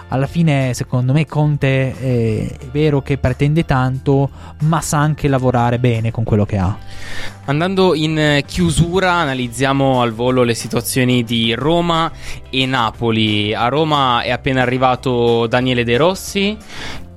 Alla 0.08 0.28
fine 0.28 0.74
secondo 0.74 1.12
me 1.12 1.26
Conte 1.26 1.92
è, 1.98 2.56
è 2.56 2.66
vero 2.70 3.02
che 3.02 3.18
pretende 3.18 3.64
tanto 3.64 4.30
ma 4.60 4.80
sa 4.80 4.98
anche 4.98 5.26
lavorare 5.26 5.80
bene 5.80 6.12
con 6.12 6.22
quello 6.22 6.46
che 6.46 6.58
ha. 6.58 6.78
Andando 7.46 7.94
in 7.94 8.42
chiusura 8.46 9.12
analizziamo 9.14 10.00
al 10.00 10.12
volo 10.12 10.44
le 10.44 10.54
situazioni 10.54 11.24
di 11.24 11.52
Roma 11.52 12.12
e 12.48 12.64
Napoli. 12.64 13.52
A 13.52 13.66
Roma 13.66 14.22
è 14.22 14.30
appena 14.30 14.62
arrivato 14.62 15.48
Daniele 15.48 15.82
De 15.82 15.96
Rossi 15.96 16.56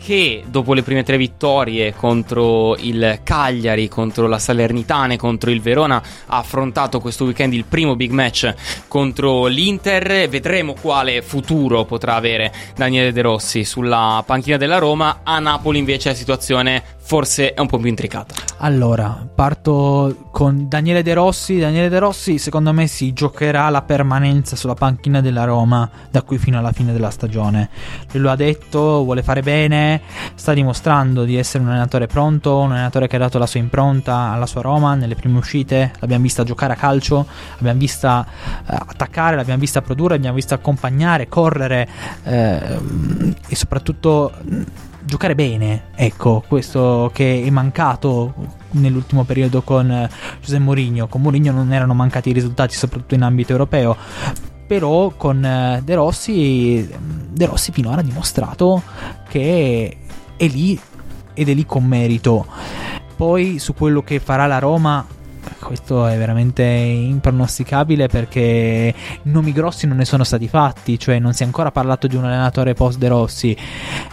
che 0.05 0.43
dopo 0.45 0.75
le 0.75 0.83
prime 0.83 1.01
tre 1.01 1.17
vittorie 1.17 1.95
contro 1.95 2.77
il 2.77 3.21
Cagliari, 3.23 3.87
contro 3.87 4.27
la 4.27 4.37
Salernitana 4.37 5.13
e 5.13 5.17
contro 5.17 5.49
il 5.49 5.61
Verona 5.61 5.99
ha 6.27 6.37
affrontato 6.37 6.99
questo 6.99 7.23
weekend 7.23 7.53
il 7.53 7.65
primo 7.65 7.95
big 7.95 8.11
match 8.11 8.53
contro 8.87 9.47
l'Inter. 9.47 10.29
Vedremo 10.29 10.75
quale 10.79 11.23
futuro 11.23 11.85
potrà 11.85 12.13
avere 12.13 12.53
Daniele 12.75 13.11
De 13.11 13.21
Rossi 13.23 13.65
sulla 13.65 14.21
panchina 14.23 14.57
della 14.57 14.77
Roma. 14.77 15.21
A 15.23 15.39
Napoli 15.39 15.79
invece 15.79 16.09
la 16.09 16.15
situazione 16.15 16.83
forse 17.05 17.53
è 17.53 17.59
un 17.59 17.67
po' 17.67 17.77
più 17.77 17.87
intricata. 17.87 18.33
Allora, 18.57 19.27
parto 19.33 20.27
con 20.31 20.67
Daniele 20.67 21.03
De 21.03 21.13
Rossi. 21.13 21.59
Daniele 21.59 21.87
De 21.87 21.99
Rossi, 21.99 22.39
secondo 22.39 22.73
me, 22.73 22.87
si 22.87 23.13
giocherà 23.13 23.69
la 23.69 23.83
permanenza 23.83 24.55
sulla 24.55 24.73
panchina 24.73 25.21
della 25.21 25.43
Roma 25.43 25.87
da 26.09 26.23
qui 26.23 26.39
fino 26.39 26.57
alla 26.57 26.71
fine 26.71 26.91
della 26.91 27.11
stagione. 27.11 27.69
Lui 28.11 28.23
lo 28.23 28.31
ha 28.31 28.35
detto, 28.35 29.03
vuole 29.03 29.21
fare 29.21 29.43
bene, 29.43 30.01
sta 30.33 30.53
dimostrando 30.53 31.25
di 31.25 31.37
essere 31.37 31.63
un 31.63 31.69
allenatore 31.69 32.07
pronto, 32.07 32.57
un 32.57 32.71
allenatore 32.71 33.07
che 33.07 33.17
ha 33.17 33.19
dato 33.19 33.37
la 33.37 33.45
sua 33.45 33.59
impronta 33.59 34.31
alla 34.31 34.47
sua 34.47 34.61
Roma 34.61 34.95
nelle 34.95 35.13
prime 35.13 35.37
uscite. 35.37 35.93
L'abbiamo 35.99 36.23
vista 36.23 36.43
giocare 36.43 36.73
a 36.73 36.75
calcio, 36.75 37.27
l'abbiamo 37.57 37.79
vista 37.79 38.25
eh, 38.67 38.73
attaccare, 38.73 39.35
l'abbiamo 39.35 39.59
vista 39.59 39.83
produrre, 39.83 40.15
l'abbiamo 40.15 40.35
vista 40.35 40.55
accompagnare, 40.55 41.27
correre 41.27 41.87
eh, 42.23 42.79
e 43.47 43.55
soprattutto 43.55 44.31
giocare 45.05 45.35
bene, 45.35 45.85
ecco, 45.95 46.43
questo 46.47 47.11
che 47.13 47.43
è 47.45 47.49
mancato 47.49 48.33
nell'ultimo 48.71 49.23
periodo 49.23 49.61
con 49.61 49.89
eh, 49.89 50.09
José 50.41 50.59
Mourinho. 50.59 51.07
Con 51.07 51.21
Mourinho 51.21 51.51
non 51.51 51.71
erano 51.71 51.93
mancati 51.93 52.29
i 52.29 52.33
risultati, 52.33 52.75
soprattutto 52.75 53.15
in 53.15 53.21
ambito 53.21 53.51
europeo. 53.51 53.95
Però 54.67 55.11
con 55.15 55.45
eh, 55.45 55.81
De 55.83 55.95
Rossi, 55.95 56.89
De 57.29 57.45
Rossi 57.45 57.71
finora 57.71 58.01
ha 58.01 58.03
dimostrato 58.03 58.81
che 59.29 59.97
è 60.35 60.47
lì 60.47 60.79
ed 61.33 61.49
è 61.49 61.53
lì 61.53 61.65
con 61.65 61.85
merito. 61.85 62.45
Poi 63.15 63.59
su 63.59 63.73
quello 63.73 64.01
che 64.01 64.19
farà 64.19 64.47
la 64.47 64.59
Roma 64.59 65.05
questo 65.59 66.05
è 66.07 66.17
veramente 66.17 66.63
impronosticabile 66.63 68.07
perché 68.07 68.93
nomi 69.23 69.51
grossi 69.51 69.87
non 69.87 69.97
ne 69.97 70.05
sono 70.05 70.23
stati 70.23 70.47
fatti, 70.47 70.99
cioè 70.99 71.19
non 71.19 71.33
si 71.33 71.43
è 71.43 71.45
ancora 71.45 71.71
parlato 71.71 72.07
di 72.07 72.15
un 72.15 72.25
allenatore 72.25 72.73
post 72.73 72.97
De 72.97 73.07
Rossi. 73.07 73.57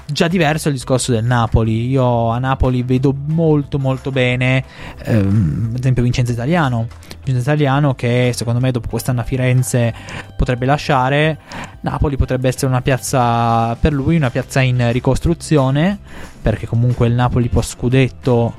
Già 0.06 0.28
diverso 0.28 0.68
il 0.68 0.74
discorso 0.74 1.12
del 1.12 1.24
Napoli. 1.24 1.88
Io 1.88 2.28
a 2.30 2.38
Napoli 2.38 2.82
vedo 2.82 3.14
molto 3.26 3.78
molto 3.78 4.10
bene, 4.10 4.64
ehm, 5.04 5.70
ad 5.72 5.78
esempio 5.78 6.02
Vincenzo 6.02 6.32
Italiano. 6.32 6.86
Vincenzo 7.24 7.50
Italiano 7.50 7.94
che 7.94 8.32
secondo 8.34 8.60
me 8.60 8.70
dopo 8.70 8.88
quest'anno 8.88 9.20
a 9.20 9.24
Firenze 9.24 9.94
potrebbe 10.36 10.66
lasciare. 10.66 11.38
Napoli 11.82 12.16
potrebbe 12.16 12.48
essere 12.48 12.66
una 12.66 12.80
piazza 12.80 13.76
per 13.76 13.92
lui, 13.92 14.16
una 14.16 14.30
piazza 14.30 14.60
in 14.60 14.90
ricostruzione 14.92 15.98
perché 16.42 16.66
comunque 16.66 17.06
il 17.06 17.12
Napoli 17.12 17.48
post 17.48 17.76
scudetto 17.76 18.54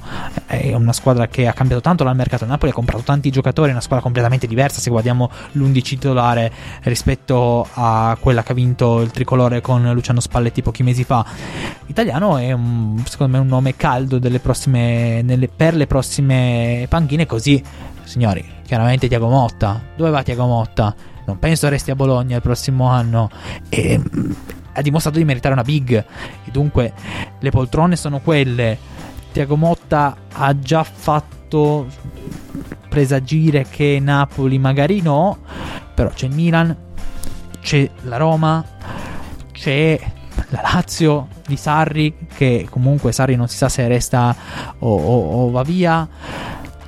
è 0.45 0.73
una 0.73 0.93
squadra 0.93 1.27
che 1.27 1.47
ha 1.47 1.53
cambiato 1.53 1.81
tanto 1.81 2.03
dal 2.03 2.15
mercato. 2.15 2.43
Il 2.43 2.49
Napoli 2.49 2.71
ha 2.71 2.73
comprato 2.73 3.03
tanti 3.03 3.29
giocatori, 3.29 3.69
è 3.69 3.71
una 3.71 3.81
squadra 3.81 4.03
completamente 4.03 4.45
diversa 4.45 4.79
se 4.79 4.89
guardiamo 4.89 5.29
l'11 5.53 5.81
titolare 5.81 6.51
rispetto 6.83 7.67
a 7.73 8.17
quella 8.19 8.43
che 8.43 8.51
ha 8.51 8.55
vinto 8.55 9.01
il 9.01 9.12
tricolore 9.12 9.62
con 9.62 9.89
Luciano 9.93 10.19
Spalletti 10.19 10.62
pochi 10.62 10.83
mesi 10.83 11.03
fa. 11.03 11.25
Italiano 11.88 12.38
è 12.38 12.51
un, 12.51 13.01
secondo 13.07 13.33
me 13.33 13.39
un 13.39 13.47
nome 13.47 13.75
caldo 13.75 14.19
prossime, 14.41 15.21
nelle, 15.21 15.47
per 15.47 15.75
le 15.75 15.88
prossime 15.88 16.86
panchine 16.89 17.25
così, 17.25 17.62
signori, 18.03 18.45
chiaramente 18.65 19.07
Tiago 19.07 19.29
Motta. 19.29 19.81
Dove 19.95 20.09
va 20.09 20.23
Tiago 20.23 20.45
Motta? 20.45 21.12
Non 21.25 21.39
penso 21.39 21.69
resti 21.69 21.91
a 21.91 21.95
Bologna 21.95 22.36
il 22.36 22.41
prossimo 22.41 22.88
anno. 22.88 23.29
E 23.69 24.01
ha 24.73 24.81
dimostrato 24.81 25.17
di 25.17 25.25
meritare 25.25 25.53
una 25.53 25.63
big. 25.63 25.93
E 25.93 26.51
dunque 26.51 26.93
le 27.39 27.49
poltrone 27.51 27.95
sono 27.95 28.19
quelle. 28.19 28.77
Tiago 29.31 29.55
Motta 29.55 30.15
ha 30.31 30.59
già 30.59 30.83
fatto 30.83 31.88
presagire 32.88 33.65
che 33.67 33.97
Napoli 33.99 34.59
magari 34.59 35.01
no, 35.01 35.39
però 35.95 36.09
c'è 36.09 36.27
il 36.27 36.36
Milan, 36.36 36.75
c'è 37.59 37.89
la 38.03 38.17
Roma, 38.17 38.63
c'è 39.51 39.99
la 40.49 40.62
Lazio 40.62 41.29
di 41.47 41.55
Sarri, 41.55 42.27
che 42.36 42.67
comunque 42.69 43.12
Sarri 43.12 43.36
non 43.36 43.47
si 43.47 43.57
sa 43.57 43.69
se 43.69 43.88
resta 43.88 44.36
o, 44.77 44.95
o, 44.95 45.45
o 45.45 45.49
va 45.49 45.63
via. 45.63 46.07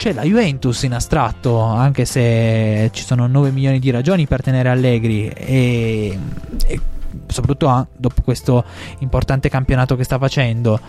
C'è 0.05 0.13
la 0.13 0.21
Juventus 0.21 0.83
in 0.83 0.93
astratto, 0.93 1.59
anche 1.61 2.05
se 2.05 2.91
ci 2.93 3.03
sono 3.03 3.25
9 3.25 3.49
milioni 3.49 3.79
di 3.79 3.89
ragioni 3.89 4.27
per 4.27 4.43
tenere 4.43 4.69
Allegri. 4.69 5.29
E, 5.29 6.19
e 6.67 6.79
soprattutto 7.25 7.87
dopo 7.97 8.21
questo 8.21 8.63
importante 8.99 9.49
campionato 9.49 9.95
che 9.95 10.03
sta 10.03 10.19
facendo. 10.19 10.79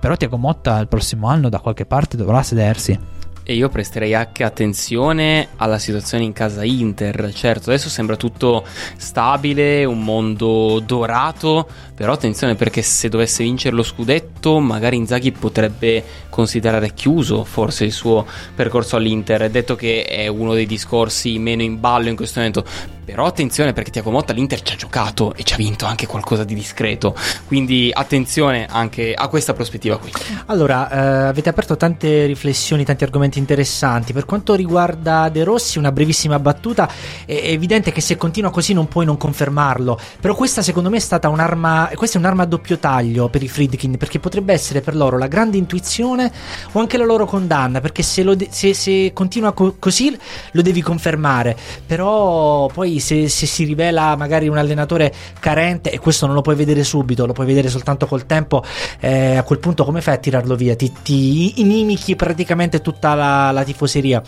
Però 0.00 0.16
Tiago 0.16 0.38
Motta 0.38 0.78
il 0.78 0.88
prossimo 0.88 1.28
anno 1.28 1.50
da 1.50 1.58
qualche 1.58 1.84
parte 1.84 2.16
dovrà 2.16 2.42
sedersi. 2.42 2.98
E 3.46 3.52
io 3.52 3.68
presterei 3.68 4.14
anche 4.14 4.42
attenzione 4.42 5.48
alla 5.56 5.78
situazione 5.78 6.24
in 6.24 6.32
casa 6.32 6.64
Inter. 6.64 7.34
Certo, 7.34 7.68
adesso 7.68 7.90
sembra 7.90 8.16
tutto 8.16 8.64
stabile, 8.96 9.84
un 9.84 10.02
mondo 10.02 10.80
dorato, 10.80 11.68
però 11.94 12.12
attenzione 12.12 12.56
perché 12.56 12.82
se 12.82 13.08
dovesse 13.08 13.44
vincere 13.44 13.76
lo 13.76 13.84
scudetto, 13.84 14.58
magari 14.58 14.96
Inzaghi 14.96 15.30
potrebbe 15.30 16.02
considerare 16.28 16.92
chiuso 16.92 17.44
forse 17.44 17.84
il 17.84 17.92
suo 17.92 18.26
percorso 18.54 18.96
all'Inter. 18.96 19.48
Detto 19.48 19.76
che 19.76 20.04
è 20.04 20.26
uno 20.26 20.54
dei 20.54 20.66
discorsi 20.66 21.38
meno 21.38 21.62
in 21.62 21.78
ballo 21.78 22.08
in 22.08 22.16
questo 22.16 22.40
momento, 22.40 22.64
però 23.04 23.26
attenzione 23.26 23.72
perché 23.72 23.90
Tiago 23.90 24.10
Motta 24.10 24.32
l'Inter 24.32 24.62
ci 24.62 24.72
ha 24.72 24.76
giocato 24.76 25.34
e 25.34 25.44
ci 25.44 25.52
ha 25.54 25.56
vinto 25.56 25.84
anche 25.84 26.06
qualcosa 26.06 26.42
di 26.42 26.54
discreto. 26.54 27.14
Quindi 27.46 27.90
attenzione 27.92 28.66
anche 28.68 29.14
a 29.14 29.28
questa 29.28 29.52
prospettiva 29.52 29.98
qui. 29.98 30.10
Allora, 30.46 30.90
eh, 30.90 31.28
avete 31.28 31.50
aperto 31.50 31.76
tante 31.76 32.24
riflessioni, 32.26 32.84
tanti 32.84 33.04
argomenti 33.04 33.38
interessanti. 33.38 34.12
Per 34.12 34.24
quanto 34.24 34.54
riguarda 34.54 35.28
De 35.28 35.44
Rossi, 35.44 35.78
una 35.78 35.92
brevissima 35.92 36.38
battuta. 36.38 36.90
È 37.24 37.32
evidente 37.32 37.92
che 37.92 38.00
se 38.00 38.16
continua 38.16 38.50
così 38.50 38.72
non 38.72 38.88
puoi 38.88 39.04
non 39.04 39.16
confermarlo. 39.16 39.98
Però 40.20 40.34
questa 40.34 40.62
secondo 40.62 40.90
me 40.90 40.96
è 40.96 41.00
stata 41.00 41.28
un'arma. 41.28 41.83
Questa 41.94 42.18
è 42.18 42.20
un'arma 42.20 42.44
a 42.44 42.46
doppio 42.46 42.78
taglio 42.78 43.28
per 43.28 43.42
i 43.42 43.48
Friedkin. 43.48 43.96
Perché 43.96 44.18
potrebbe 44.18 44.52
essere 44.52 44.80
per 44.80 44.94
loro 44.94 45.18
la 45.18 45.26
grande 45.26 45.56
intuizione 45.56 46.30
o 46.72 46.80
anche 46.80 46.96
la 46.96 47.04
loro 47.04 47.26
condanna. 47.26 47.80
Perché 47.80 48.02
se, 48.02 48.24
de- 48.36 48.48
se, 48.50 48.74
se 48.74 49.12
continua 49.12 49.52
co- 49.52 49.76
così 49.78 50.16
lo 50.52 50.62
devi 50.62 50.82
confermare. 50.82 51.56
Però 51.86 52.66
poi 52.66 53.00
se, 53.00 53.28
se, 53.28 53.46
si 53.46 53.64
rivela 53.64 54.16
magari 54.16 54.48
un 54.48 54.58
allenatore 54.58 55.12
carente 55.38 55.90
e 55.90 55.98
questo 55.98 56.26
non 56.26 56.34
lo 56.34 56.42
puoi 56.42 56.56
vedere 56.56 56.84
subito, 56.84 57.26
lo 57.26 57.32
puoi 57.32 57.46
vedere 57.46 57.68
soltanto 57.68 58.06
col 58.06 58.26
tempo, 58.26 58.62
eh, 59.00 59.36
a 59.36 59.42
quel 59.42 59.58
punto 59.58 59.84
come 59.84 60.00
fai 60.00 60.14
a 60.14 60.18
tirarlo 60.18 60.54
via? 60.56 60.76
Ti, 60.76 60.92
ti 61.02 61.60
inimichi 61.60 62.16
praticamente 62.16 62.80
tutta 62.80 63.14
la, 63.14 63.50
la, 63.50 63.64
tifoseria. 63.64 64.22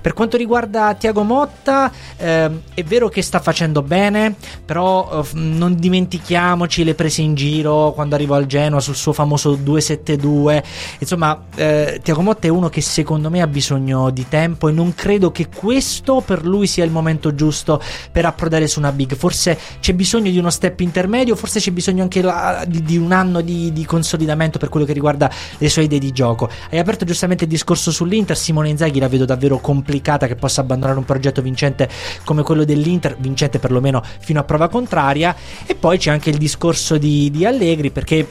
Per 0.00 0.12
quanto 0.12 0.36
riguarda 0.36 0.94
Tiago 0.94 1.22
Motta, 1.22 1.90
eh, 2.16 2.50
è 2.74 2.82
vero 2.84 3.08
che 3.08 3.22
sta 3.22 3.40
facendo 3.40 3.82
bene, 3.82 4.34
però 4.64 5.22
eh, 5.22 5.26
non 5.34 5.74
dimentichiamoci 5.76 6.84
le 6.84 6.94
prese 6.98 7.22
in 7.22 7.36
giro 7.36 7.92
quando 7.92 8.16
arrivò 8.16 8.34
al 8.34 8.46
Genoa 8.46 8.80
sul 8.80 8.96
suo 8.96 9.12
famoso 9.12 9.54
272. 9.54 10.64
Insomma, 10.98 11.44
eh, 11.54 12.00
Tiago 12.02 12.22
Motta 12.22 12.48
è 12.48 12.50
uno 12.50 12.68
che 12.68 12.80
secondo 12.80 13.30
me 13.30 13.40
ha 13.40 13.46
bisogno 13.46 14.10
di 14.10 14.26
tempo 14.28 14.68
e 14.68 14.72
non 14.72 14.92
credo 14.96 15.30
che 15.30 15.46
questo 15.46 16.20
per 16.26 16.44
lui 16.44 16.66
sia 16.66 16.84
il 16.84 16.90
momento 16.90 17.36
giusto 17.36 17.80
per 18.10 18.24
approdare 18.24 18.66
su 18.66 18.80
una 18.80 18.90
big. 18.90 19.14
Forse 19.14 19.56
c'è 19.78 19.94
bisogno 19.94 20.32
di 20.32 20.38
uno 20.38 20.50
step 20.50 20.80
intermedio, 20.80 21.36
forse 21.36 21.60
c'è 21.60 21.70
bisogno 21.70 22.02
anche 22.02 22.20
la, 22.20 22.64
di, 22.66 22.82
di, 22.82 22.96
un 22.96 23.12
anno 23.12 23.42
di, 23.42 23.72
di, 23.72 23.84
consolidamento 23.84 24.58
per 24.58 24.68
quello 24.68 24.84
che 24.84 24.92
riguarda 24.92 25.30
le 25.56 25.68
sue 25.68 25.84
idee 25.84 26.00
di 26.00 26.10
gioco. 26.10 26.50
Hai 26.68 26.80
aperto 26.80 27.04
giustamente 27.04 27.44
il 27.44 27.50
discorso 27.50 27.92
sull'Inter, 27.92 28.36
Simone 28.36 28.70
Inzaghi 28.70 28.98
la 28.98 29.08
vedo 29.08 29.24
davvero 29.24 29.60
complicata 29.60 30.26
che 30.26 30.34
possa 30.34 30.62
abbandonare 30.62 30.98
un 30.98 31.04
progetto 31.04 31.42
vincente 31.42 31.88
come 32.24 32.42
quello 32.42 32.64
dell'Inter, 32.64 33.16
vincente 33.20 33.60
perlomeno 33.60 34.02
fino 34.18 34.40
a 34.40 34.42
prova 34.42 34.68
contraria. 34.68 35.36
E 35.64 35.76
poi 35.76 35.96
c'è 35.96 36.10
anche 36.10 36.30
il 36.30 36.38
discorso 36.38 36.87
di, 36.96 37.30
di 37.30 37.44
Allegri 37.44 37.90
perché 37.90 38.26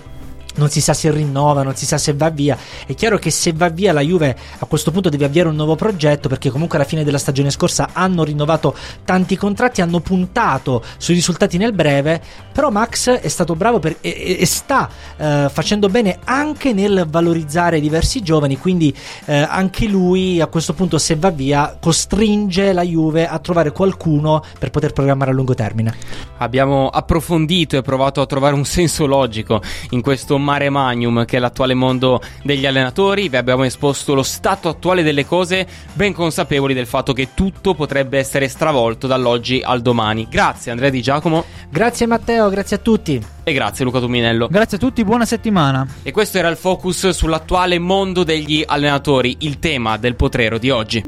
non 0.58 0.70
si 0.70 0.82
sa 0.82 0.93
se 0.93 1.10
rinnova, 1.12 1.63
non 1.63 1.76
si 1.76 1.86
sa 1.86 1.98
se 1.98 2.13
va 2.13 2.30
via. 2.30 2.58
È 2.86 2.93
chiaro 2.93 3.17
che 3.17 3.32
se 3.32 3.54
va 3.54 3.70
via 3.70 3.93
la 3.93 4.02
Juve 4.02 4.36
a 4.60 4.65
questo 4.65 4.91
punto 4.91 5.10
deve 5.10 5.26
avviare 5.26 5.50
un 5.50 5.56
nuovo 5.56 5.76
progetto 5.76 6.30
perché 6.30 6.50
comunque 6.50 6.78
alla 6.78 6.88
fine 6.88 7.04
della 7.04 7.17
stagione 7.17 7.50
scorsa 7.50 7.89
hanno 7.93 8.24
rinnovato 8.24 8.76
tanti 9.04 9.36
contratti, 9.36 9.82
hanno 9.82 10.00
puntato 10.00 10.84
sui 10.98 11.13
risultati 11.13 11.58
nel 11.58 11.74
breve, 11.74 12.22
però 12.52 12.70
Max 12.70 13.10
è 13.10 13.28
stato 13.28 13.56
bravo 13.56 13.80
per, 13.80 13.98
e, 14.02 14.38
e, 14.39 14.46
sta 14.46 14.89
eh, 15.17 15.48
facendo 15.52 15.89
bene 15.89 16.20
anche 16.24 16.74
nel 16.74 17.06
valorizzare 17.10 17.80
diversi 17.80 18.22
giovani, 18.22 18.58
quindi 18.58 18.96
eh, 19.26 19.36
anche 19.36 19.88
lui 19.88 20.41
a 20.41 20.48
questo 20.48 20.74
punto 20.74 20.98
se 20.98 21.15
va 21.15 21.30
via 21.30 21.78
costringe 21.80 22.74
la 22.74 22.84
Juve 22.84 23.28
a 23.28 23.39
trovare 23.39 23.72
qualcuno 23.72 24.43
per 24.60 24.72
poter 24.72 24.93
programmare 24.93 25.32
a 25.32 25.34
lungo 25.34 25.54
termine. 25.54 25.96
Abbiamo 26.38 26.88
approfondito 26.89 27.78
e 27.78 27.82
provato 27.82 28.22
a 28.22 28.26
trovare 28.26 28.56
un 28.56 28.65
senso 28.65 29.06
logico 29.06 29.62
in 29.91 30.02
questo 30.02 30.38
mare 30.47 30.69
magnum 30.69 31.25
che 31.25 31.36
è 31.36 31.39
l'attuale 31.41 31.73
mondo 31.73 32.21
degli 32.41 32.65
allenatori. 32.65 33.27
Vi 33.27 33.36
abbiamo 33.36 33.63
esposto 33.63 34.13
lo 34.13 34.23
stato 34.23 34.69
attuale 34.69 35.03
delle 35.03 35.25
cose, 35.25 35.67
ben 35.91 36.13
consapevoli 36.13 36.73
del 36.73 36.86
fatto 36.86 37.12
che 37.12 37.29
tutto 37.33 37.73
potrebbe 37.73 38.17
essere 38.17 38.47
stravolto 38.47 39.07
dall'oggi 39.07 39.62
al 39.62 39.81
domani. 39.81 40.25
Grazie 40.29 40.71
Andrea 40.71 40.89
Di 40.89 41.01
Giacomo. 41.01 41.43
Grazie 41.69 42.05
Matteo, 42.05 42.47
grazie 42.49 42.77
a 42.77 42.79
tutti. 42.79 43.21
E 43.43 43.53
grazie 43.53 43.83
Luca 43.83 43.99
Tuminello. 43.99 44.47
Grazie 44.49 44.77
a 44.77 44.79
tutti, 44.79 45.03
buona 45.03 45.25
settimana. 45.25 45.86
E 46.01 46.12
questo 46.12 46.38
era 46.38 46.47
il 46.47 46.55
focus 46.55 47.10
sull'attuale 47.10 47.77
mondo 47.77 48.23
degli 48.23 48.63
allenatori, 48.65 49.36
il 49.39 49.60
tema 49.60 49.97
del 49.97 50.15
potrero 50.15 50.57
di 50.57 50.69
oggi. 50.69 51.03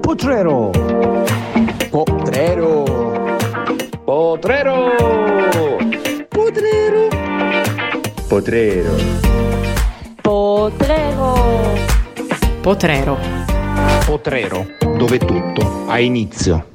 Potrero. 0.00 0.70
Potrero. 0.70 1.22
Potrero. 1.90 2.82
Potrero. 4.04 4.94
Potrero. 4.94 5.29
Potrero. 8.30 8.94
Potrero. 10.22 11.34
Potrero. 12.60 13.18
Potrero, 14.06 14.66
dove 14.96 15.18
tutto 15.18 15.86
ha 15.88 15.98
inizio. 15.98 16.69